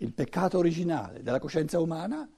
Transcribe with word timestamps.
il 0.00 0.12
peccato 0.12 0.58
originale 0.58 1.22
della 1.22 1.38
coscienza 1.38 1.78
umana 1.78 2.28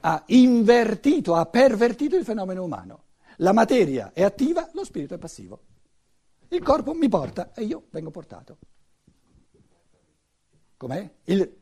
ha 0.00 0.22
invertito, 0.26 1.34
ha 1.34 1.46
pervertito 1.46 2.16
il 2.16 2.24
fenomeno 2.24 2.62
umano. 2.62 3.02
La 3.38 3.52
materia 3.52 4.12
è 4.12 4.22
attiva, 4.22 4.68
lo 4.72 4.84
spirito 4.84 5.14
è 5.14 5.18
passivo. 5.18 5.60
Il 6.48 6.62
corpo 6.62 6.92
mi 6.94 7.08
porta 7.08 7.52
e 7.52 7.64
io 7.64 7.84
vengo 7.90 8.10
portato. 8.10 8.58
Com'è? 10.76 11.10
Il 11.24 11.56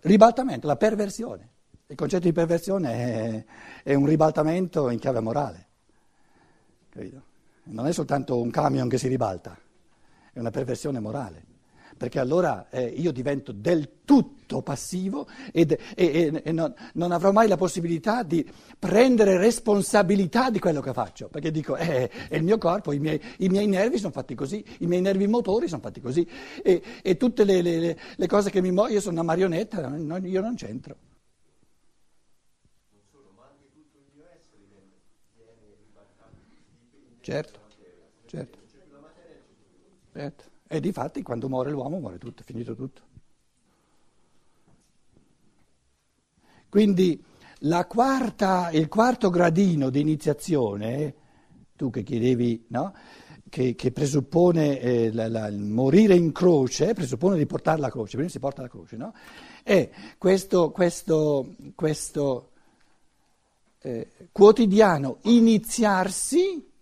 ribaltamento, 0.00 0.66
la 0.66 0.76
perversione. 0.76 1.52
Il 1.86 1.96
concetto 1.96 2.24
di 2.24 2.32
perversione 2.32 2.92
è, 2.92 3.44
è 3.84 3.94
un 3.94 4.06
ribaltamento 4.06 4.90
in 4.90 4.98
chiave 4.98 5.20
morale. 5.20 5.68
Capito? 6.90 7.22
Non 7.64 7.86
è 7.86 7.92
soltanto 7.92 8.40
un 8.40 8.50
camion 8.50 8.88
che 8.88 8.98
si 8.98 9.08
ribalta, 9.08 9.56
è 10.32 10.38
una 10.38 10.50
perversione 10.50 11.00
morale 11.00 11.52
perché 11.96 12.18
allora 12.18 12.68
eh, 12.70 12.86
io 12.86 13.12
divento 13.12 13.52
del 13.52 14.02
tutto 14.04 14.62
passivo 14.62 15.26
ed, 15.52 15.72
e, 15.72 15.78
e, 15.94 16.42
e 16.44 16.52
non, 16.52 16.74
non, 16.94 17.12
avrò 17.12 17.32
mai 17.32 17.48
la 17.48 17.56
possibilità 17.56 18.22
di 18.22 18.46
prendere 18.78 19.38
responsabilità 19.38 20.50
di 20.50 20.58
quello 20.58 20.80
che 20.80 20.92
faccio, 20.92 21.28
perché 21.28 21.50
dico, 21.50 21.76
eh, 21.76 22.10
è 22.28 22.36
il 22.36 22.42
mio 22.42 22.58
corpo, 22.58 22.92
i 22.92 22.98
miei, 22.98 23.20
i 23.38 23.48
miei, 23.48 23.66
nervi 23.66 23.98
sono 23.98 24.12
fatti 24.12 24.34
così, 24.34 24.64
i 24.80 24.86
miei 24.86 25.00
nervi 25.00 25.26
motori 25.26 25.68
sono 25.68 25.80
fatti 25.80 26.00
così 26.00 26.26
e, 26.62 26.82
e 27.02 27.16
tutte 27.16 27.44
le, 27.44 27.62
le, 27.62 27.98
le, 28.14 28.26
cose 28.26 28.50
che 28.50 28.60
mi 28.60 28.70
muovono, 28.70 28.94
io 28.94 29.00
sono 29.00 29.14
una 29.14 29.22
marionetta, 29.22 29.88
non, 29.88 30.26
io 30.26 30.40
non 30.40 30.54
c'entro. 30.54 30.96
Certo, 37.20 37.58
certo. 38.26 38.58
certo. 40.12 40.53
E 40.66 40.80
di 40.80 40.92
fatti 40.92 41.22
quando 41.22 41.48
muore 41.48 41.70
l'uomo 41.70 41.98
muore 41.98 42.18
tutto, 42.18 42.42
è 42.42 42.44
finito 42.44 42.74
tutto. 42.74 43.02
Quindi 46.68 47.22
quarta, 47.86 48.70
il 48.70 48.88
quarto 48.88 49.30
gradino 49.30 49.90
di 49.90 50.00
iniziazione, 50.00 51.14
tu 51.76 51.90
che 51.90 52.02
chiedevi, 52.02 52.66
no? 52.68 52.92
che, 53.48 53.76
che, 53.76 53.92
presuppone 53.92 54.80
eh, 54.80 55.12
la, 55.12 55.28
la, 55.28 55.46
il 55.46 55.60
morire 55.60 56.16
in 56.16 56.32
croce, 56.32 56.92
presuppone 56.92 57.36
di 57.36 57.46
portare 57.46 57.80
la 57.80 57.90
croce, 57.90 58.16
prima 58.16 58.28
si 58.28 58.40
porta 58.40 58.62
la 58.62 58.68
croce, 58.68 58.96
no? 58.96 59.14
È 59.62 59.88
questo, 60.18 60.72
questo, 60.72 61.54
questo 61.76 62.50
eh, 63.78 64.10
quotidiano 64.32 65.18
iniziarsi 65.22 66.72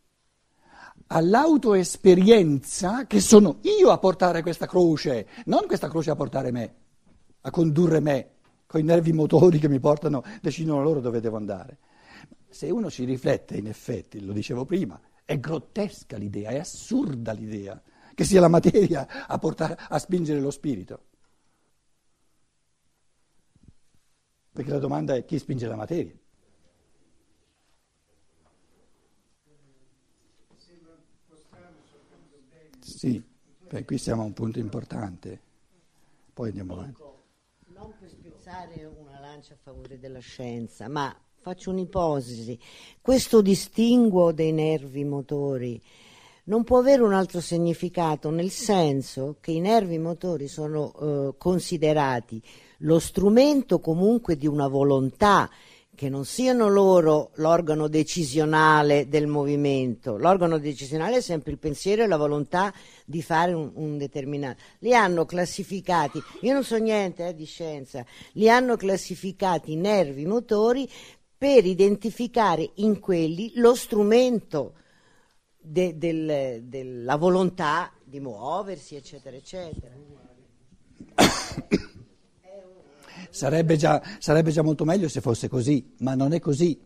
all'autoesperienza 1.13 3.07
che 3.07 3.21
sono 3.21 3.59
io 3.63 3.91
a 3.91 3.99
portare 3.99 4.41
questa 4.41 4.67
croce, 4.67 5.29
non 5.45 5.67
questa 5.67 5.89
croce 5.89 6.11
a 6.11 6.17
portare 6.17 6.51
me, 6.51 6.75
a 7.43 7.51
condurre 7.51 8.01
me, 8.01 8.31
con 8.67 8.81
i 8.81 8.85
nervi 8.85 9.13
motori 9.13 9.59
che 9.59 9.69
mi 9.69 9.79
portano, 9.79 10.23
decidono 10.41 10.83
loro 10.83 11.01
dove 11.01 11.21
devo 11.21 11.37
andare. 11.37 11.79
Se 12.49 12.71
uno 12.71 12.91
ci 12.91 13.05
riflette, 13.05 13.57
in 13.57 13.67
effetti, 13.67 14.25
lo 14.25 14.33
dicevo 14.33 14.65
prima, 14.65 14.99
è 15.25 15.39
grottesca 15.39 16.17
l'idea, 16.17 16.51
è 16.51 16.59
assurda 16.59 17.33
l'idea 17.33 17.81
che 18.15 18.25
sia 18.25 18.41
la 18.41 18.49
materia 18.49 19.27
a, 19.27 19.39
portare, 19.39 19.77
a 19.77 19.99
spingere 19.99 20.41
lo 20.41 20.51
spirito. 20.51 21.09
Perché 24.51 24.71
la 24.71 24.79
domanda 24.79 25.15
è 25.15 25.25
chi 25.25 25.39
spinge 25.39 25.67
la 25.67 25.77
materia? 25.77 26.22
Sì, 32.83 33.23
beh, 33.69 33.85
qui 33.85 33.97
siamo 33.97 34.23
a 34.23 34.25
un 34.25 34.33
punto 34.33 34.59
importante, 34.59 35.41
poi 36.35 36.49
andiamo 36.49 36.75
avanti. 36.75 37.01
Non 37.75 37.95
per 37.99 38.09
spezzare 38.09 38.85
una 38.85 39.21
lancia 39.21 39.55
a 39.55 39.59
favore 39.63 39.99
della 39.99 40.19
scienza, 40.19 40.89
ma 40.89 41.17
faccio 41.41 41.71
un'ipotesi. 41.71 42.59
Questo 43.01 43.41
distinguo 43.41 44.33
dei 44.33 44.53
nervi 44.53 45.05
motori 45.05 45.81
non 46.45 46.65
può 46.65 46.79
avere 46.79 47.03
un 47.03 47.13
altro 47.13 47.41
significato, 47.41 48.31
nel 48.31 48.51
senso 48.51 49.37
che 49.41 49.53
i 49.53 49.61
nervi 49.61 49.99
motori 49.99 50.49
sono 50.49 50.93
eh, 50.95 51.35
considerati 51.39 52.43
lo 52.79 52.99
strumento 52.99 53.79
comunque 53.79 54.37
di 54.37 54.47
una 54.47 54.67
volontà 54.67 55.49
che 56.03 56.09
non 56.09 56.25
siano 56.25 56.67
loro 56.67 57.31
l'organo 57.35 57.87
decisionale 57.87 59.07
del 59.07 59.29
movimento, 59.29 60.17
l'organo 60.17 60.59
decisionale 60.59 61.19
è 61.19 61.21
sempre 61.21 61.53
il 61.53 61.59
pensiero 61.59 62.03
e 62.03 62.09
la 62.09 62.17
volontà 62.17 62.75
di 63.05 63.23
fare 63.23 63.53
un, 63.53 63.71
un 63.75 63.99
determinato. 63.99 64.61
Li 64.81 64.97
hanno 64.97 65.25
classificati, 65.27 66.21
io 66.41 66.55
non 66.55 66.65
so 66.65 66.77
niente 66.79 67.29
eh, 67.29 67.35
di 67.37 67.45
scienza, 67.45 68.05
li 68.33 68.51
hanno 68.51 68.75
classificati 68.75 69.77
nervi 69.77 70.27
motori 70.27 70.91
per 71.39 71.65
identificare 71.65 72.69
in 72.79 72.99
quelli 72.99 73.53
lo 73.55 73.77
strumento 73.77 74.75
de, 75.57 75.97
del, 75.99 76.65
della 76.65 77.15
volontà 77.15 77.93
di 78.03 78.19
muoversi, 78.19 78.97
eccetera, 78.97 79.37
eccetera. 79.37 79.95
Sarebbe 83.33 83.77
già, 83.77 84.03
sarebbe 84.19 84.51
già 84.51 84.63
molto 84.63 84.85
meglio 84.85 85.09
se 85.09 85.23
fosse 85.23 85.49
così, 85.49 85.95
ma 86.01 86.15
non 86.15 86.35
è 86.35 86.39
così. 86.39 86.79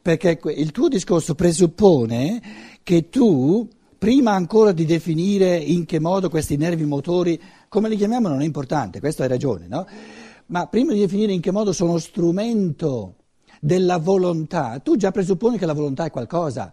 Perché 0.00 0.38
il 0.54 0.70
tuo 0.70 0.86
discorso 0.86 1.34
presuppone 1.34 2.40
che 2.84 3.08
tu, 3.08 3.68
prima 3.98 4.32
ancora 4.32 4.70
di 4.70 4.84
definire 4.84 5.56
in 5.56 5.84
che 5.84 5.98
modo 5.98 6.30
questi 6.30 6.56
nervi 6.56 6.84
motori, 6.84 7.40
come 7.68 7.88
li 7.88 7.96
chiamiamo 7.96 8.28
non 8.28 8.40
è 8.40 8.44
importante, 8.44 9.00
questo 9.00 9.22
hai 9.22 9.28
ragione, 9.28 9.66
no? 9.66 9.84
Ma 10.46 10.66
prima 10.68 10.92
di 10.92 11.00
definire 11.00 11.32
in 11.32 11.40
che 11.40 11.50
modo 11.50 11.72
sono 11.72 11.98
strumento 11.98 13.16
della 13.60 13.98
volontà, 13.98 14.78
tu 14.78 14.94
già 14.94 15.10
presupponi 15.10 15.58
che 15.58 15.66
la 15.66 15.72
volontà 15.72 16.04
è 16.04 16.10
qualcosa, 16.10 16.72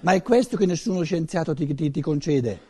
ma 0.00 0.12
è 0.12 0.22
questo 0.22 0.56
che 0.56 0.66
nessuno 0.66 1.02
scienziato 1.02 1.54
ti, 1.54 1.72
ti, 1.72 1.90
ti 1.90 2.00
concede. 2.00 2.69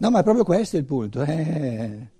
No, 0.00 0.10
ma 0.10 0.20
è 0.20 0.22
proprio 0.22 0.44
questo 0.44 0.76
il 0.78 0.84
punto. 0.84 1.22
Eh. 1.22 2.10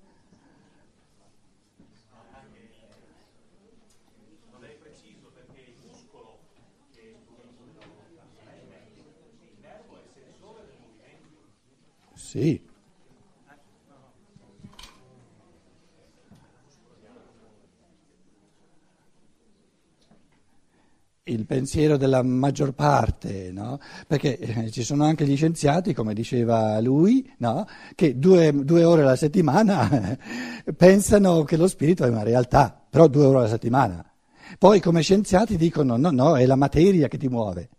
Sì. 12.15 12.70
Il 21.41 21.47
pensiero 21.47 21.97
della 21.97 22.23
maggior 22.23 22.73
parte, 22.73 23.51
no? 23.53 23.81
perché 24.07 24.39
eh, 24.39 24.71
ci 24.71 24.83
sono 24.83 25.05
anche 25.05 25.27
gli 25.27 25.37
scienziati, 25.37 25.95
come 25.95 26.15
diceva 26.15 26.79
lui, 26.81 27.29
no? 27.39 27.67
che 27.95 28.19
due, 28.19 28.53
due, 28.53 28.85
ore 28.85 29.03
alla 29.03 29.17
settimana 29.17 30.17
pensano 30.77 31.43
che 31.43 31.57
lo 31.57 31.67
spirito 31.67 32.05
è 32.05 32.09
una 32.09 32.23
realtà, 32.23 32.79
però 32.89 33.09
due 33.09 33.25
ore 33.25 33.39
alla 33.39 33.49
settimana. 33.49 34.05
Poi 34.59 34.81
come 34.81 35.01
scienziati 35.03 35.57
dicono 35.57 35.97
no, 35.97 36.11
no, 36.11 36.37
è 36.37 36.45
la 36.45 36.57
materia 36.57 37.09
che 37.09 37.19
ti 37.19 37.29
muove. 37.29 37.71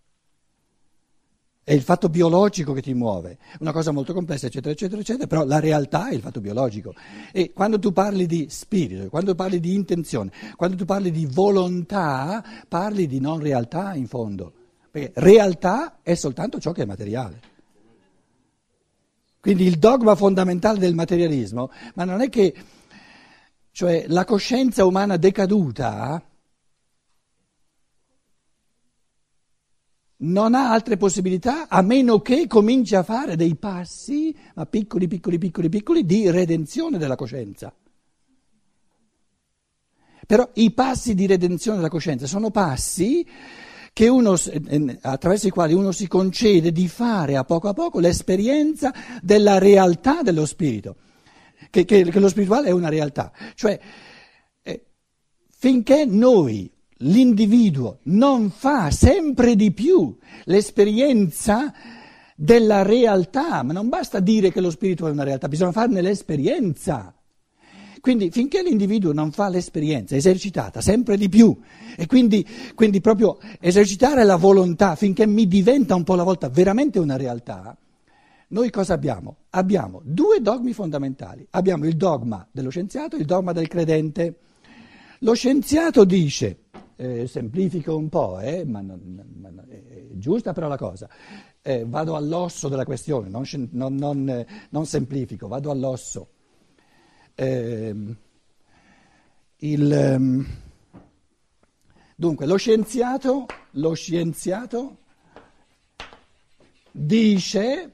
È 1.64 1.74
il 1.74 1.84
fatto 1.84 2.10
biologico 2.10 2.74
che 2.74 2.82
ti 2.82 2.96
muove, 2.96 3.38
una 3.60 3.72
cosa 3.72 3.92
molto 3.92 4.14
complessa, 4.14 4.48
eccetera, 4.48 4.74
eccetera, 4.74 5.00
eccetera, 5.00 5.28
però 5.28 5.46
la 5.46 5.60
realtà 5.60 6.10
è 6.10 6.16
il 6.16 6.22
fatto 6.22 6.42
biologico. 6.42 6.96
E 7.32 7.54
quando 7.54 7.78
tu 7.78 7.94
parli 7.94 8.26
di 8.26 8.48
spirito, 8.50 9.10
quando 9.10 9.36
parli 9.36 9.60
di 9.60 9.76
intenzione, 9.76 10.32
quando 10.56 10.76
tu 10.76 10.86
parli 10.86 11.12
di 11.12 11.28
volontà, 11.28 12.44
parli 12.68 13.06
di 13.06 13.20
non 13.20 13.40
realtà 13.40 13.94
in 13.94 14.08
fondo, 14.08 14.52
perché 14.90 15.12
realtà 15.16 16.00
è 16.02 16.16
soltanto 16.16 16.60
ciò 16.60 16.72
che 16.72 16.82
è 16.82 16.86
materiale. 16.86 17.40
Quindi 19.40 19.66
il 19.66 19.78
dogma 19.78 20.16
fondamentale 20.16 20.80
del 20.80 20.96
materialismo, 20.96 21.70
ma 21.94 22.06
non 22.06 22.22
è 22.22 22.30
che, 22.30 22.56
cioè 23.72 24.06
la 24.08 24.26
coscienza 24.26 24.84
umana 24.86 25.18
decaduta 25.18 26.24
non 30.22 30.54
ha 30.56 30.72
altre 30.72 30.98
possibilità 30.98 31.68
a 31.68 31.82
meno 31.82 32.20
che 32.22 32.48
cominci 32.48 32.96
a 32.96 33.04
fare 33.04 33.36
dei 33.36 33.56
passi, 33.56 34.36
ma 34.56 34.66
piccoli, 34.66 35.08
piccoli, 35.08 35.38
piccoli, 35.38 35.70
piccoli, 35.70 36.06
di 36.06 36.30
redenzione 36.30 36.98
della 36.98 37.16
coscienza. 37.16 37.74
Però 40.26 40.50
i 40.54 40.72
passi 40.72 41.14
di 41.14 41.26
redenzione 41.26 41.78
della 41.78 41.90
coscienza 41.90 42.26
sono 42.26 42.52
passi 42.52 43.26
uno, 44.10 44.36
eh, 44.36 44.98
attraverso 45.02 45.48
i 45.48 45.52
quali 45.52 45.74
uno 45.74 45.92
si 45.92 46.08
concede 46.08 46.72
di 46.72 46.88
fare 46.88 47.36
a 47.36 47.44
poco 47.44 47.68
a 47.68 47.74
poco 47.74 48.00
l'esperienza 48.00 48.94
della 49.22 49.58
realtà 49.58 50.22
dello 50.22 50.46
spirito, 50.46 50.96
che, 51.70 51.86
che, 51.86 52.04
che 52.04 52.20
lo 52.20 52.30
spirituale 52.30 52.70
è 52.70 52.72
una 52.72 52.90
realtà. 52.90 53.32
Cioè, 53.54 53.80
eh, 54.64 54.86
finché 55.50 56.06
noi 56.06 56.72
l'individuo 57.02 58.00
non 58.04 58.50
fa 58.50 58.92
sempre 58.92 59.56
di 59.56 59.72
più 59.72 60.16
l'esperienza 60.46 61.74
della 62.36 62.82
realtà, 62.82 63.62
ma 63.64 63.74
non 63.74 63.90
basta 63.90 64.20
dire 64.20 64.52
che 64.52 64.62
lo 64.62 64.72
spirito 64.72 65.08
è 65.08 65.12
una 65.12 65.24
realtà, 65.24 65.48
bisogna 65.48 65.72
farne 65.72 66.02
l'esperienza. 66.02 67.14
Quindi 68.00 68.32
finché 68.32 68.64
l'individuo 68.64 69.14
non 69.14 69.32
fa 69.32 69.48
l'esperienza 69.48 70.16
esercitata 70.16 70.82
sempre 70.82 71.18
di 71.18 71.30
più 71.30 71.56
e 71.96 72.08
quindi, 72.08 72.44
quindi 72.74 73.00
proprio 73.00 73.38
esercitare 73.60 74.24
la 74.24 74.38
volontà 74.38 74.96
finché 74.96 75.28
mi 75.28 75.48
diventa 75.48 75.94
un 75.94 76.04
po' 76.04 76.14
alla 76.14 76.24
volta 76.24 76.50
veramente 76.50 76.98
una 76.98 77.16
realtà, 77.16 77.78
noi 78.52 78.70
cosa 78.70 78.96
abbiamo? 78.96 79.38
Abbiamo 79.52 80.02
due 80.04 80.42
dogmi 80.42 80.74
fondamentali. 80.74 81.46
Abbiamo 81.52 81.86
il 81.86 81.96
dogma 81.96 82.46
dello 82.52 82.70
scienziato 82.70 83.16
e 83.16 83.20
il 83.20 83.26
dogma 83.26 83.54
del 83.54 83.68
credente. 83.68 84.40
Lo 85.20 85.34
scienziato 85.34 86.04
dice, 86.04 86.58
eh, 87.02 87.26
semplifico 87.26 87.98
un 87.98 88.10
po', 88.10 88.40
eh, 88.40 88.64
ma, 88.64 88.80
non, 88.82 89.24
ma 89.40 89.50
è 89.68 90.06
giusta 90.12 90.54
però 90.54 90.68
la 90.68 90.78
cosa, 90.78 91.10
eh, 91.64 91.84
vado 91.84 92.16
all'osso 92.16 92.70
della 92.70 92.86
questione, 92.86 93.28
non, 93.28 93.44
non, 93.72 93.96
non, 93.96 94.30
eh, 94.30 94.48
non 94.70 94.86
semplifico, 94.86 95.48
vado 95.48 95.72
all'osso 95.72 96.30
eh, 97.34 97.96
il, 99.58 99.92
ehm, 99.92 100.48
dunque, 102.16 102.46
lo 102.46 102.58
scienziato, 102.58 103.48
lo 103.72 103.94
scienziato 103.94 104.98
dice 106.92 107.94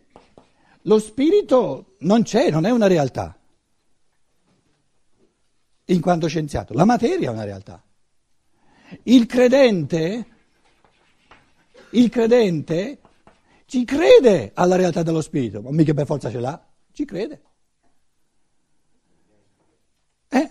lo 0.81 1.00
spirito 1.00 1.95
non 2.00 2.24
c'è, 2.24 2.50
non 2.50 2.65
è 2.65 2.71
una 2.71 2.88
realtà, 2.88 3.38
in 5.86 6.01
quanto 6.01 6.27
scienziato. 6.27 6.74
La 6.74 6.86
materia 6.86 7.30
è 7.30 7.31
una 7.31 7.44
realtà. 7.45 7.81
Il 9.04 9.25
credente, 9.25 10.25
il 11.92 12.10
credente 12.10 13.00
ci 13.66 13.84
crede 13.84 14.51
alla 14.54 14.75
realtà 14.75 15.04
dello 15.04 15.22
spirito, 15.22 15.62
ma 15.62 15.72
mica 15.72 15.94
per 15.94 16.06
forza 16.06 16.30
ce 16.30 16.39
l'ha, 16.39 16.66
ci 16.94 17.06
crede. 17.06 17.42
Eh, 20.30 20.50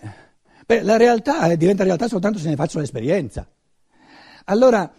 beh, 0.67 0.83
la 0.83 0.97
realtà 0.97 1.51
eh, 1.51 1.57
diventa 1.57 1.83
realtà 1.83 2.09
soltanto 2.09 2.39
se 2.39 2.49
ne 2.49 2.57
faccio 2.57 2.79
l'esperienza. 2.79 3.49
Allora, 4.45 4.93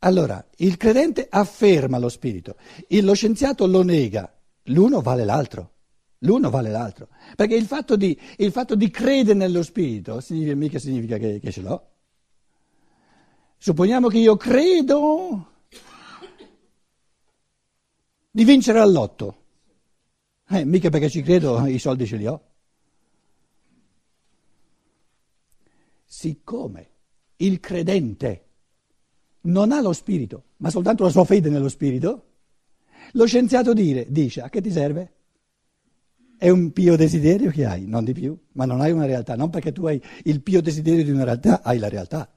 allora, 0.00 0.44
il 0.56 0.76
credente 0.76 1.26
afferma 1.28 1.98
lo 1.98 2.08
spirito, 2.08 2.56
il, 2.88 3.04
lo 3.04 3.14
scienziato 3.14 3.66
lo 3.66 3.82
nega, 3.82 4.32
l'uno 4.64 5.00
vale 5.00 5.24
l'altro. 5.24 5.70
L'uno 6.20 6.48
vale 6.48 6.70
l'altro. 6.70 7.08
Perché 7.36 7.54
il 7.54 7.66
fatto 7.66 7.94
di, 7.94 8.18
il 8.38 8.50
fatto 8.50 8.74
di 8.74 8.90
credere 8.90 9.36
nello 9.38 9.62
spirito 9.62 10.20
significa, 10.20 10.54
mica 10.54 10.78
significa 10.78 11.18
che, 11.18 11.40
che 11.40 11.52
ce 11.52 11.60
l'ho. 11.60 11.88
Supponiamo 13.58 14.08
che 14.08 14.18
io 14.18 14.36
credo 14.36 15.52
di 18.30 18.44
vincere 18.44 18.80
all'otto. 18.80 19.44
Eh, 20.48 20.64
mica 20.64 20.90
perché 20.90 21.08
ci 21.08 21.22
credo 21.22 21.64
i 21.66 21.78
soldi 21.78 22.06
ce 22.06 22.16
li 22.16 22.26
ho. 22.26 22.40
siccome 26.16 26.88
il 27.36 27.60
credente 27.60 28.44
non 29.42 29.70
ha 29.70 29.82
lo 29.82 29.92
spirito, 29.92 30.44
ma 30.56 30.70
soltanto 30.70 31.04
la 31.04 31.10
sua 31.10 31.24
fede 31.24 31.50
nello 31.50 31.68
spirito, 31.68 32.24
lo 33.12 33.26
scienziato 33.26 33.74
dire, 33.74 34.06
dice 34.08 34.40
a 34.40 34.48
che 34.48 34.62
ti 34.62 34.70
serve? 34.70 35.12
È 36.38 36.48
un 36.48 36.72
pio 36.72 36.96
desiderio 36.96 37.50
che 37.50 37.66
hai, 37.66 37.86
non 37.86 38.02
di 38.02 38.12
più, 38.12 38.36
ma 38.52 38.64
non 38.64 38.80
hai 38.80 38.92
una 38.92 39.04
realtà, 39.04 39.36
non 39.36 39.50
perché 39.50 39.72
tu 39.72 39.86
hai 39.86 40.02
il 40.24 40.40
pio 40.40 40.62
desiderio 40.62 41.04
di 41.04 41.10
una 41.10 41.24
realtà, 41.24 41.62
hai 41.62 41.78
la 41.78 41.88
realtà. 41.88 42.30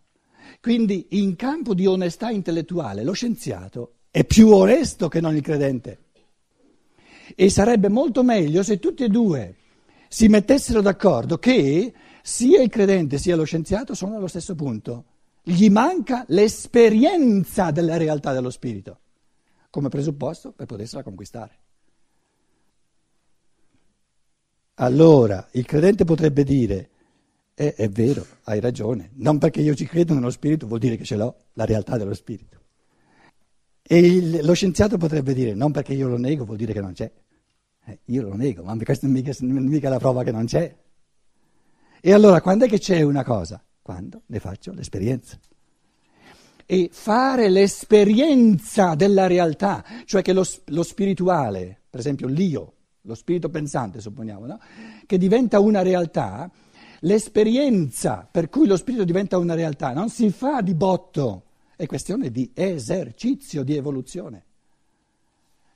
Quindi 0.62 1.08
in 1.12 1.36
campo 1.36 1.74
di 1.74 1.86
onestà 1.86 2.30
intellettuale 2.30 3.04
lo 3.04 3.14
scienziato 3.14 3.94
è 4.12 4.26
più 4.26 4.50
onesto 4.50 5.08
che 5.08 5.22
non 5.22 5.36
il 5.36 5.42
credente. 5.42 6.00
E 7.36 7.50
sarebbe 7.50 7.90
molto 7.90 8.24
meglio 8.24 8.64
se 8.64 8.80
tutti 8.80 9.04
e 9.04 9.10
due 9.10 9.56
si 10.10 10.28
mettessero 10.28 10.82
d'accordo 10.82 11.38
che 11.38 11.94
sia 12.22 12.62
il 12.62 12.70
credente 12.70 13.18
sia 13.18 13.36
lo 13.36 13.44
scienziato 13.44 13.94
sono 13.94 14.18
allo 14.18 14.28
stesso 14.28 14.56
punto. 14.56 15.06
Gli 15.44 15.70
manca 15.70 16.26
l'esperienza 16.28 17.72
della 17.72 17.98
realtà 17.98 18.34
dello 18.34 18.50
spirito 18.50 19.00
come 19.70 19.90
presupposto 19.90 20.52
per 20.52 20.66
potersela 20.66 21.04
conquistare. 21.04 21.58
Allora 24.76 25.48
il 25.52 25.66
credente 25.66 26.06
potrebbe 26.06 26.44
dire, 26.44 26.90
eh, 27.60 27.74
è 27.74 27.90
vero, 27.90 28.26
hai 28.44 28.62
ragione, 28.62 29.10
non 29.16 29.38
perché 29.38 29.60
io 29.60 29.76
ci 29.76 29.86
credo 29.86 30.14
nello 30.14 30.30
spirito 30.30 30.66
vuol 30.66 30.80
dire 30.80 30.96
che 30.96 31.04
ce 31.04 31.18
l'ho, 31.18 31.36
la 31.56 31.66
realtà 31.66 31.98
dello 31.98 32.14
spirito. 32.14 32.58
E 33.82 33.98
il, 33.98 34.46
lo 34.46 34.54
scienziato 34.54 34.98
potrebbe 34.98 35.34
dire, 35.34 35.54
non 35.54 35.74
perché 35.74 35.94
io 35.94 36.08
lo 36.08 36.18
nego 36.18 36.46
vuol 36.46 36.56
dire 36.56 36.72
che 36.72 36.80
non 36.80 36.94
c'è. 36.94 37.12
Eh, 37.86 38.00
io 38.06 38.22
lo 38.22 38.34
nego, 38.36 38.64
ma 38.64 38.78
questa 38.78 39.08
è 39.08 39.10
mica, 39.10 39.34
mica 39.42 39.90
la 39.90 40.00
prova 40.00 40.24
che 40.24 40.32
non 40.32 40.46
c'è. 40.46 40.74
E 42.00 42.14
allora 42.14 42.40
quando 42.40 42.64
è 42.64 42.70
che 42.70 42.80
c'è 42.80 43.02
una 43.02 43.26
cosa? 43.26 43.62
Quando 43.82 44.22
ne 44.28 44.40
faccio 44.40 44.72
l'esperienza. 44.72 45.38
E 46.66 46.90
fare 46.90 47.50
l'esperienza 47.50 48.96
della 48.96 49.28
realtà, 49.28 49.84
cioè 50.06 50.22
che 50.22 50.32
lo, 50.32 50.46
lo 50.68 50.84
spirituale, 50.84 51.82
per 51.90 52.00
esempio 52.00 52.28
l'io, 52.28 52.74
lo 53.02 53.16
spirito 53.16 53.50
pensante 53.50 54.00
supponiamo, 54.00 54.46
no? 54.46 54.60
che 55.06 55.18
diventa 55.18 55.60
una 55.60 55.82
realtà, 55.82 56.50
l'esperienza 57.02 58.28
per 58.30 58.50
cui 58.50 58.68
lo 58.68 58.78
spirito 58.78 59.04
diventa 59.04 59.38
una 59.38 59.56
realtà 59.56 59.94
non 59.94 60.10
si 60.10 60.30
fa 60.30 60.62
di 60.62 60.74
botto, 60.74 61.44
è 61.76 61.86
questione 61.86 62.32
di 62.32 62.52
esercizio, 62.54 63.64
di 63.64 63.76
evoluzione. 63.76 64.44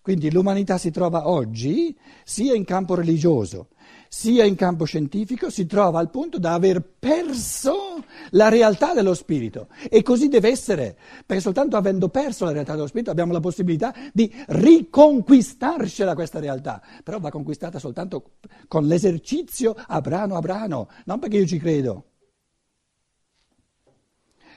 Quindi 0.01 0.31
l'umanità 0.31 0.77
si 0.77 0.91
trova 0.91 1.29
oggi 1.29 1.97
sia 2.25 2.53
in 2.53 2.65
campo 2.65 2.93
religioso 2.95 3.69
sia 4.15 4.43
in 4.45 4.53
campo 4.53 4.85
scientifico, 4.85 5.49
si 5.49 5.65
trova 5.65 5.97
al 5.97 6.11
punto 6.11 6.37
da 6.37 6.53
aver 6.53 6.83
perso 6.83 8.03
la 8.29 8.47
realtà 8.47 8.93
dello 8.93 9.15
spirito. 9.15 9.69
E 9.89 10.03
così 10.03 10.27
deve 10.27 10.49
essere, 10.49 10.95
perché 11.25 11.41
soltanto 11.41 11.77
avendo 11.77 12.09
perso 12.09 12.45
la 12.45 12.51
realtà 12.51 12.73
dello 12.73 12.85
spirito 12.85 13.09
abbiamo 13.09 13.33
la 13.33 13.39
possibilità 13.39 13.91
di 14.13 14.31
riconquistarcela 14.49 16.13
questa 16.13 16.39
realtà. 16.39 16.79
Però 17.03 17.19
va 17.19 17.31
conquistata 17.31 17.79
soltanto 17.79 18.35
con 18.67 18.85
l'esercizio 18.85 19.75
a 19.75 19.99
brano 19.99 20.35
a 20.35 20.41
brano, 20.41 20.89
non 21.05 21.17
perché 21.17 21.37
io 21.37 21.47
ci 21.47 21.57
credo. 21.57 22.03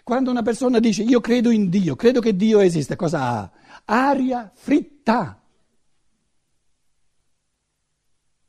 Quando 0.04 0.30
una 0.30 0.42
persona 0.42 0.80
dice 0.80 1.02
io 1.02 1.20
credo 1.20 1.48
in 1.48 1.70
Dio, 1.70 1.96
credo 1.96 2.20
che 2.20 2.36
Dio 2.36 2.60
esiste, 2.60 2.94
cosa 2.94 3.22
ha? 3.22 3.50
Aria 3.86 4.52
fritta. 4.54 5.40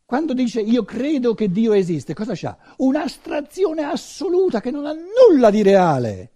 Quando 0.08 0.34
dice 0.34 0.62
io 0.62 0.86
credo 0.86 1.34
che 1.34 1.52
Dio 1.52 1.74
esiste, 1.74 2.14
cosa 2.14 2.32
c'ha? 2.34 2.58
Un'astrazione 2.78 3.84
assoluta 3.84 4.62
che 4.62 4.72
non 4.72 4.86
ha 4.86 4.94
nulla 4.94 5.50
di 5.50 5.62
reale. 5.62 6.32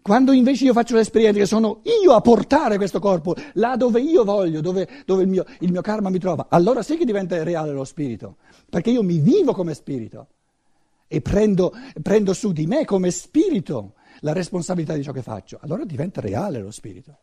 Quando 0.00 0.30
invece 0.30 0.66
io 0.66 0.72
faccio 0.72 0.94
l'esperienza 0.94 1.40
che 1.40 1.46
sono 1.46 1.80
io 2.00 2.12
a 2.12 2.20
portare 2.20 2.76
questo 2.76 3.00
corpo 3.00 3.34
là 3.54 3.74
dove 3.74 4.00
io 4.00 4.22
voglio, 4.22 4.60
dove, 4.60 4.88
dove 5.04 5.24
il, 5.24 5.28
mio, 5.28 5.44
il, 5.58 5.72
mio, 5.72 5.80
karma 5.80 6.10
mi 6.10 6.20
trova, 6.20 6.46
allora 6.48 6.80
sì 6.84 6.96
che 6.96 7.04
diventa 7.04 7.42
reale 7.42 7.72
lo 7.72 7.82
spirito, 7.82 8.36
perché 8.70 8.90
io 8.90 9.02
mi 9.02 9.18
vivo 9.18 9.52
come 9.52 9.74
spirito 9.74 10.28
e 11.08 11.20
prendo, 11.20 11.72
prendo 12.00 12.32
su 12.34 12.52
di 12.52 12.68
me 12.68 12.84
come 12.84 13.10
spirito 13.10 13.94
la 14.20 14.32
responsabilità 14.32 14.94
di 14.94 15.02
ciò 15.02 15.10
che 15.10 15.22
faccio, 15.22 15.58
allora 15.60 15.84
diventa 15.84 16.20
reale 16.20 16.60
lo 16.60 16.70
spirito. 16.70 17.18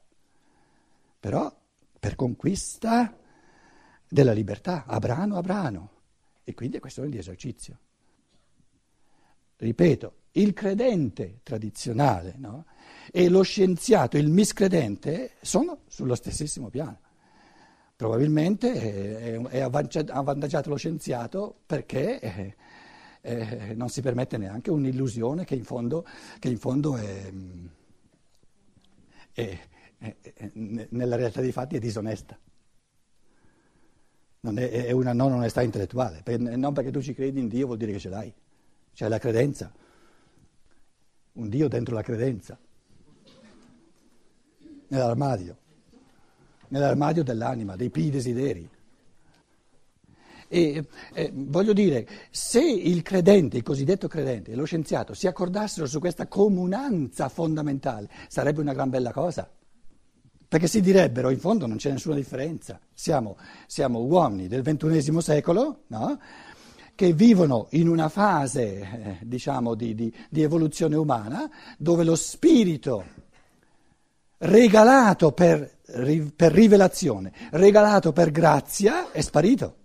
Però 1.22 1.50
per 1.98 2.16
conquista 2.16 3.16
della 4.14 4.32
libertà, 4.32 4.86
a 4.86 5.00
brano 5.00 5.38
a 5.38 5.42
brano. 5.42 5.90
E 6.44 6.54
quindi 6.54 6.78
è 6.78 6.80
questione 6.80 7.10
di 7.10 7.18
esercizio. 7.18 7.78
Ripeto, 9.58 10.14
il 10.34 10.54
credente 10.54 11.40
tradizionale 11.42 12.36
no? 12.38 12.66
e 13.12 13.28
lo 13.28 13.42
scienziato, 13.42 14.18
il 14.18 14.30
miscredente, 14.30 15.32
sono 15.42 15.80
sullo 15.88 16.14
stessissimo 16.14 16.70
piano. 16.70 17.00
Probabilmente 17.96 19.40
è 19.50 19.60
avvantaggiato 19.60 20.70
lo 20.70 20.76
scienziato 20.76 21.62
perché 21.66 22.20
eh, 22.20 22.56
eh, 23.22 23.74
non 23.74 23.90
si 23.90 24.02
permette 24.02 24.38
neanche 24.38 24.70
un'illusione 24.70 25.44
che 25.44 25.56
in 25.56 25.64
fondo, 25.64 26.06
che 26.38 26.50
in 26.50 26.58
fondo 26.58 26.98
è, 26.98 27.32
è, 29.32 29.60
è, 29.98 30.52
nella 30.54 31.16
realtà 31.16 31.42
dei 31.42 31.52
fatti 31.52 31.78
è 31.78 31.80
disonesta 31.80 32.38
non 34.44 34.58
è, 34.58 34.70
è, 34.70 34.92
una 34.92 35.14
non 35.14 35.32
onestà 35.32 35.62
intellettuale, 35.62 36.22
perché, 36.22 36.56
non 36.56 36.74
perché 36.74 36.92
tu 36.92 37.02
ci 37.02 37.14
credi 37.14 37.40
in 37.40 37.48
Dio 37.48 37.66
vuol 37.66 37.78
dire 37.78 37.94
che 37.94 38.00
ce 38.00 38.10
l'hai, 38.10 38.34
c'è 38.94 39.08
la 39.08 39.18
credenza, 39.18 39.72
un 41.34 41.48
Dio 41.50 41.70
dentro 41.70 41.96
la 41.96 42.02
credenza, 42.02 42.58
nell'armadio, 44.88 45.58
nell'armadio 46.68 47.24
dell'anima, 47.24 47.78
dei 47.78 47.90
pii 47.90 48.10
desideri. 48.10 48.70
E 50.50 50.86
eh, 51.14 51.32
voglio 51.34 51.74
dire, 51.74 52.06
se 52.30 52.62
il 52.62 53.02
credente, 53.02 53.56
il 53.56 53.64
cosiddetto 53.64 54.10
credente 54.10 54.52
e 54.52 54.56
lo 54.56 54.66
scienziato 54.66 55.14
si 55.14 55.26
accordassero 55.26 55.88
su 55.88 56.00
questa 56.00 56.28
comunanza 56.28 57.30
fondamentale, 57.30 58.10
sarebbe 58.28 58.60
una 58.60 58.74
gran 58.74 58.90
bella 58.90 59.14
cosa 59.14 59.50
perché 60.54 60.68
si 60.68 60.82
direbbero 60.82 61.32
in 61.32 61.40
fondo 61.40 61.66
non 61.66 61.78
c'è 61.78 61.90
nessuna 61.90 62.14
differenza, 62.14 62.80
siamo, 62.94 63.38
siamo 63.66 64.02
uomini 64.02 64.48
del 64.48 64.62
ventunesimo 64.62 65.20
secolo, 65.20 65.86
no? 65.88 66.20
che 66.94 67.12
vivono 67.14 67.70
in 67.72 67.88
una 67.88 68.08
fase 68.08 68.62
eh, 68.62 69.18
diciamo, 69.24 69.74
di, 69.74 69.96
di, 69.96 70.14
di 70.30 70.44
evoluzione 70.44 70.96
umana 70.96 71.50
dove 71.80 72.04
lo 72.04 72.14
spirito 72.14 73.04
regalato 74.38 75.32
per, 75.32 75.78
per 76.36 76.52
rivelazione, 76.52 77.34
regalato 77.50 78.12
per 78.12 78.30
grazia, 78.30 79.12
è 79.12 79.22
sparito. 79.22 79.78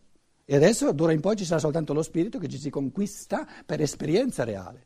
E 0.44 0.54
adesso 0.54 0.92
d'ora 0.92 1.12
in 1.12 1.20
poi 1.20 1.36
ci 1.36 1.46
sarà 1.46 1.60
soltanto 1.60 1.94
lo 1.94 2.02
spirito 2.02 2.38
che 2.38 2.48
ci 2.48 2.58
si 2.58 2.68
conquista 2.68 3.48
per 3.64 3.80
esperienza 3.80 4.44
reale. 4.44 4.84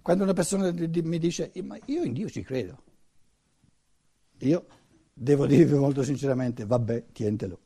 Quando 0.00 0.24
una 0.24 0.32
persona 0.32 0.72
mi 0.72 1.18
dice, 1.18 1.52
ma 1.62 1.76
io 1.84 2.04
in 2.04 2.14
Dio 2.14 2.30
ci 2.30 2.42
credo, 2.42 2.84
io 4.40 4.66
devo 5.12 5.46
dirvi 5.46 5.74
molto 5.74 6.02
sinceramente, 6.02 6.64
vabbè, 6.64 7.06
tientelo. 7.12 7.60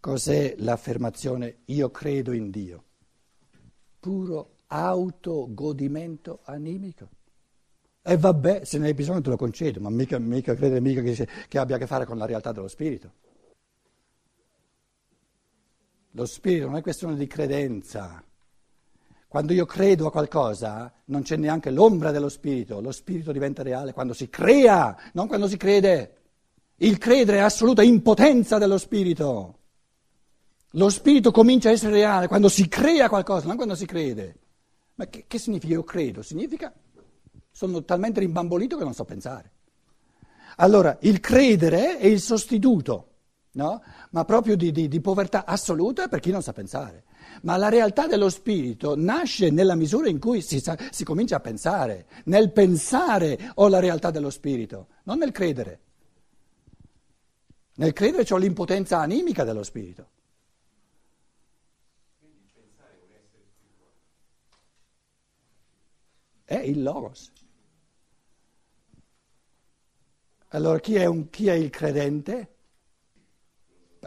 Cos'è 0.00 0.56
l'affermazione 0.58 1.58
io 1.66 1.90
credo 1.92 2.32
in 2.32 2.50
Dio? 2.50 2.84
Puro 4.00 4.56
autogodimento 4.66 6.40
animico. 6.42 7.08
E 8.02 8.16
vabbè, 8.16 8.64
se 8.64 8.78
ne 8.78 8.88
hai 8.88 8.94
bisogno 8.94 9.20
te 9.20 9.30
lo 9.30 9.36
concedo, 9.36 9.78
ma 9.78 9.90
mica, 9.90 10.18
mica 10.18 10.56
credere 10.56 10.80
mica 10.80 11.02
che, 11.02 11.28
che 11.46 11.58
abbia 11.58 11.76
a 11.76 11.78
che 11.78 11.86
fare 11.86 12.04
con 12.04 12.18
la 12.18 12.26
realtà 12.26 12.50
dello 12.50 12.66
spirito. 12.66 13.12
Lo 16.10 16.26
spirito 16.26 16.66
non 16.66 16.76
è 16.76 16.82
questione 16.82 17.14
di 17.14 17.28
credenza. 17.28 18.24
Quando 19.32 19.54
io 19.54 19.64
credo 19.64 20.08
a 20.08 20.10
qualcosa 20.10 20.92
non 21.06 21.22
c'è 21.22 21.36
neanche 21.36 21.70
l'ombra 21.70 22.10
dello 22.10 22.28
spirito, 22.28 22.82
lo 22.82 22.92
spirito 22.92 23.32
diventa 23.32 23.62
reale 23.62 23.94
quando 23.94 24.12
si 24.12 24.28
crea, 24.28 24.94
non 25.14 25.26
quando 25.26 25.48
si 25.48 25.56
crede. 25.56 26.16
Il 26.76 26.98
credere 26.98 27.38
è 27.38 27.40
assoluta 27.40 27.82
impotenza 27.82 28.58
dello 28.58 28.76
spirito. 28.76 29.58
Lo 30.72 30.90
spirito 30.90 31.30
comincia 31.30 31.70
a 31.70 31.72
essere 31.72 31.92
reale 31.92 32.28
quando 32.28 32.50
si 32.50 32.68
crea 32.68 33.08
qualcosa, 33.08 33.46
non 33.46 33.56
quando 33.56 33.74
si 33.74 33.86
crede. 33.86 34.36
Ma 34.96 35.06
che, 35.06 35.24
che 35.26 35.38
significa 35.38 35.72
io 35.72 35.82
credo? 35.82 36.20
Significa 36.20 36.70
sono 37.50 37.82
talmente 37.84 38.20
rimbambolito 38.20 38.76
che 38.76 38.84
non 38.84 38.92
so 38.92 39.06
pensare. 39.06 39.50
Allora, 40.56 40.98
il 41.00 41.20
credere 41.20 41.96
è 41.96 42.06
il 42.06 42.20
sostituto, 42.20 43.12
no? 43.52 43.82
ma 44.10 44.26
proprio 44.26 44.56
di, 44.56 44.70
di, 44.72 44.88
di 44.88 45.00
povertà 45.00 45.46
assoluta 45.46 46.08
per 46.08 46.20
chi 46.20 46.30
non 46.30 46.42
sa 46.42 46.52
pensare. 46.52 47.04
Ma 47.42 47.56
la 47.56 47.68
realtà 47.68 48.06
dello 48.06 48.28
spirito 48.28 48.94
nasce 48.96 49.50
nella 49.50 49.74
misura 49.74 50.08
in 50.08 50.18
cui 50.18 50.42
si, 50.42 50.60
sa, 50.60 50.78
si 50.90 51.04
comincia 51.04 51.36
a 51.36 51.40
pensare. 51.40 52.06
Nel 52.24 52.52
pensare 52.52 53.50
ho 53.54 53.68
la 53.68 53.80
realtà 53.80 54.10
dello 54.10 54.30
spirito, 54.30 54.88
non 55.04 55.18
nel 55.18 55.32
credere. 55.32 55.80
Nel 57.74 57.92
credere 57.92 58.26
ho 58.30 58.36
l'impotenza 58.36 59.00
animica 59.00 59.44
dello 59.44 59.62
spirito. 59.62 60.10
È 66.44 66.58
il 66.58 66.82
Logos. 66.82 67.32
Allora 70.48 70.78
chi 70.80 70.96
è, 70.96 71.06
un, 71.06 71.30
chi 71.30 71.48
è 71.48 71.54
il 71.54 71.70
credente? 71.70 72.51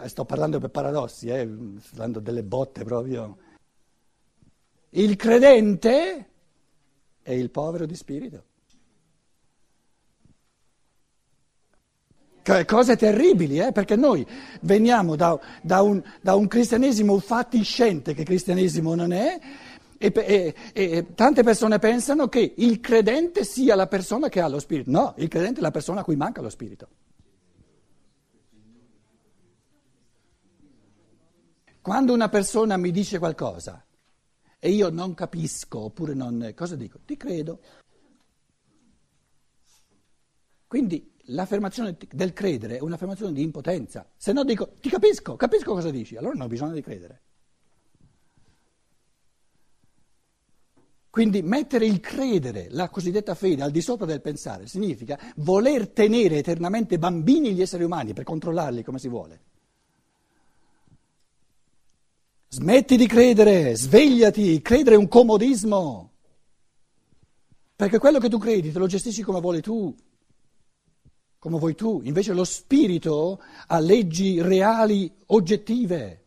Sto 0.03 0.25
parlando 0.25 0.59
per 0.59 0.69
paradossi, 0.69 1.29
eh, 1.29 1.49
sto 1.79 1.95
dando 1.95 2.19
delle 2.19 2.43
botte 2.43 2.83
proprio. 2.83 3.37
Il 4.89 5.15
credente 5.15 6.29
è 7.21 7.31
il 7.31 7.49
povero 7.49 7.85
di 7.85 7.95
spirito. 7.95 8.43
Cose 12.65 12.95
terribili, 12.95 13.57
eh? 13.57 13.71
perché 13.71 13.95
noi 13.95 14.25
veniamo 14.61 15.15
da, 15.15 15.39
da, 15.63 15.81
un, 15.81 16.03
da 16.21 16.35
un 16.35 16.47
cristianesimo 16.47 17.17
fatiscente, 17.17 18.13
che 18.13 18.23
cristianesimo 18.23 18.93
non 18.93 19.11
è, 19.11 19.39
e, 19.97 20.11
e, 20.13 20.53
e, 20.73 21.13
tante 21.15 21.41
persone 21.41 21.79
pensano 21.79 22.27
che 22.27 22.53
il 22.57 22.79
credente 22.81 23.43
sia 23.43 23.75
la 23.75 23.87
persona 23.87 24.29
che 24.29 24.41
ha 24.41 24.47
lo 24.47 24.59
spirito. 24.59 24.91
No, 24.91 25.13
il 25.17 25.27
credente 25.27 25.59
è 25.59 25.63
la 25.63 25.71
persona 25.71 26.01
a 26.01 26.03
cui 26.03 26.15
manca 26.15 26.41
lo 26.41 26.49
spirito. 26.49 26.87
Quando 31.85 32.13
una 32.13 32.29
persona 32.29 32.77
mi 32.77 32.89
dice 32.89 33.19
qualcosa 33.19 33.85
e 34.57 34.71
io 34.71 34.89
non 34.89 35.13
capisco 35.13 35.81
oppure 35.81 36.15
non... 36.15 36.51
cosa 36.55 36.75
dico? 36.75 36.97
Ti 37.05 37.15
credo. 37.15 37.59
Quindi 40.65 41.13
l'affermazione 41.25 41.95
del 42.09 42.33
credere 42.33 42.77
è 42.77 42.81
un'affermazione 42.81 43.33
di 43.33 43.43
impotenza. 43.43 44.09
Se 44.17 44.33
no 44.33 44.43
dico 44.43 44.71
ti 44.81 44.89
capisco, 44.89 45.35
capisco 45.35 45.73
cosa 45.73 45.91
dici, 45.91 46.17
allora 46.17 46.33
non 46.33 46.47
ho 46.47 46.47
bisogno 46.47 46.73
di 46.73 46.81
credere. 46.81 47.21
Quindi 51.11 51.43
mettere 51.43 51.85
il 51.85 51.99
credere, 51.99 52.65
la 52.71 52.89
cosiddetta 52.89 53.35
fede, 53.35 53.61
al 53.61 53.69
di 53.69 53.81
sopra 53.81 54.07
del 54.07 54.21
pensare, 54.21 54.65
significa 54.65 55.19
voler 55.35 55.89
tenere 55.89 56.37
eternamente 56.37 56.97
bambini 56.97 57.53
gli 57.53 57.61
esseri 57.61 57.83
umani 57.83 58.13
per 58.13 58.23
controllarli 58.23 58.81
come 58.81 58.97
si 58.97 59.07
vuole. 59.07 59.53
Smetti 62.55 62.95
di 62.95 63.05
credere, 63.05 63.75
svegliati, 63.75 64.61
credere 64.61 64.95
è 64.95 64.97
un 64.97 65.09
comodismo. 65.09 66.13
Perché 67.75 67.97
quello 67.99 68.17
che 68.17 68.29
tu 68.29 68.37
credi 68.37 68.71
te 68.71 68.79
lo 68.79 68.87
gestisci 68.87 69.23
come 69.23 69.41
vuoi 69.41 69.59
tu, 69.59 69.93
come 71.37 71.59
vuoi 71.59 71.75
tu. 71.75 71.99
Invece 72.05 72.31
lo 72.31 72.45
spirito 72.45 73.41
ha 73.67 73.77
leggi 73.79 74.41
reali, 74.41 75.13
oggettive. 75.25 76.23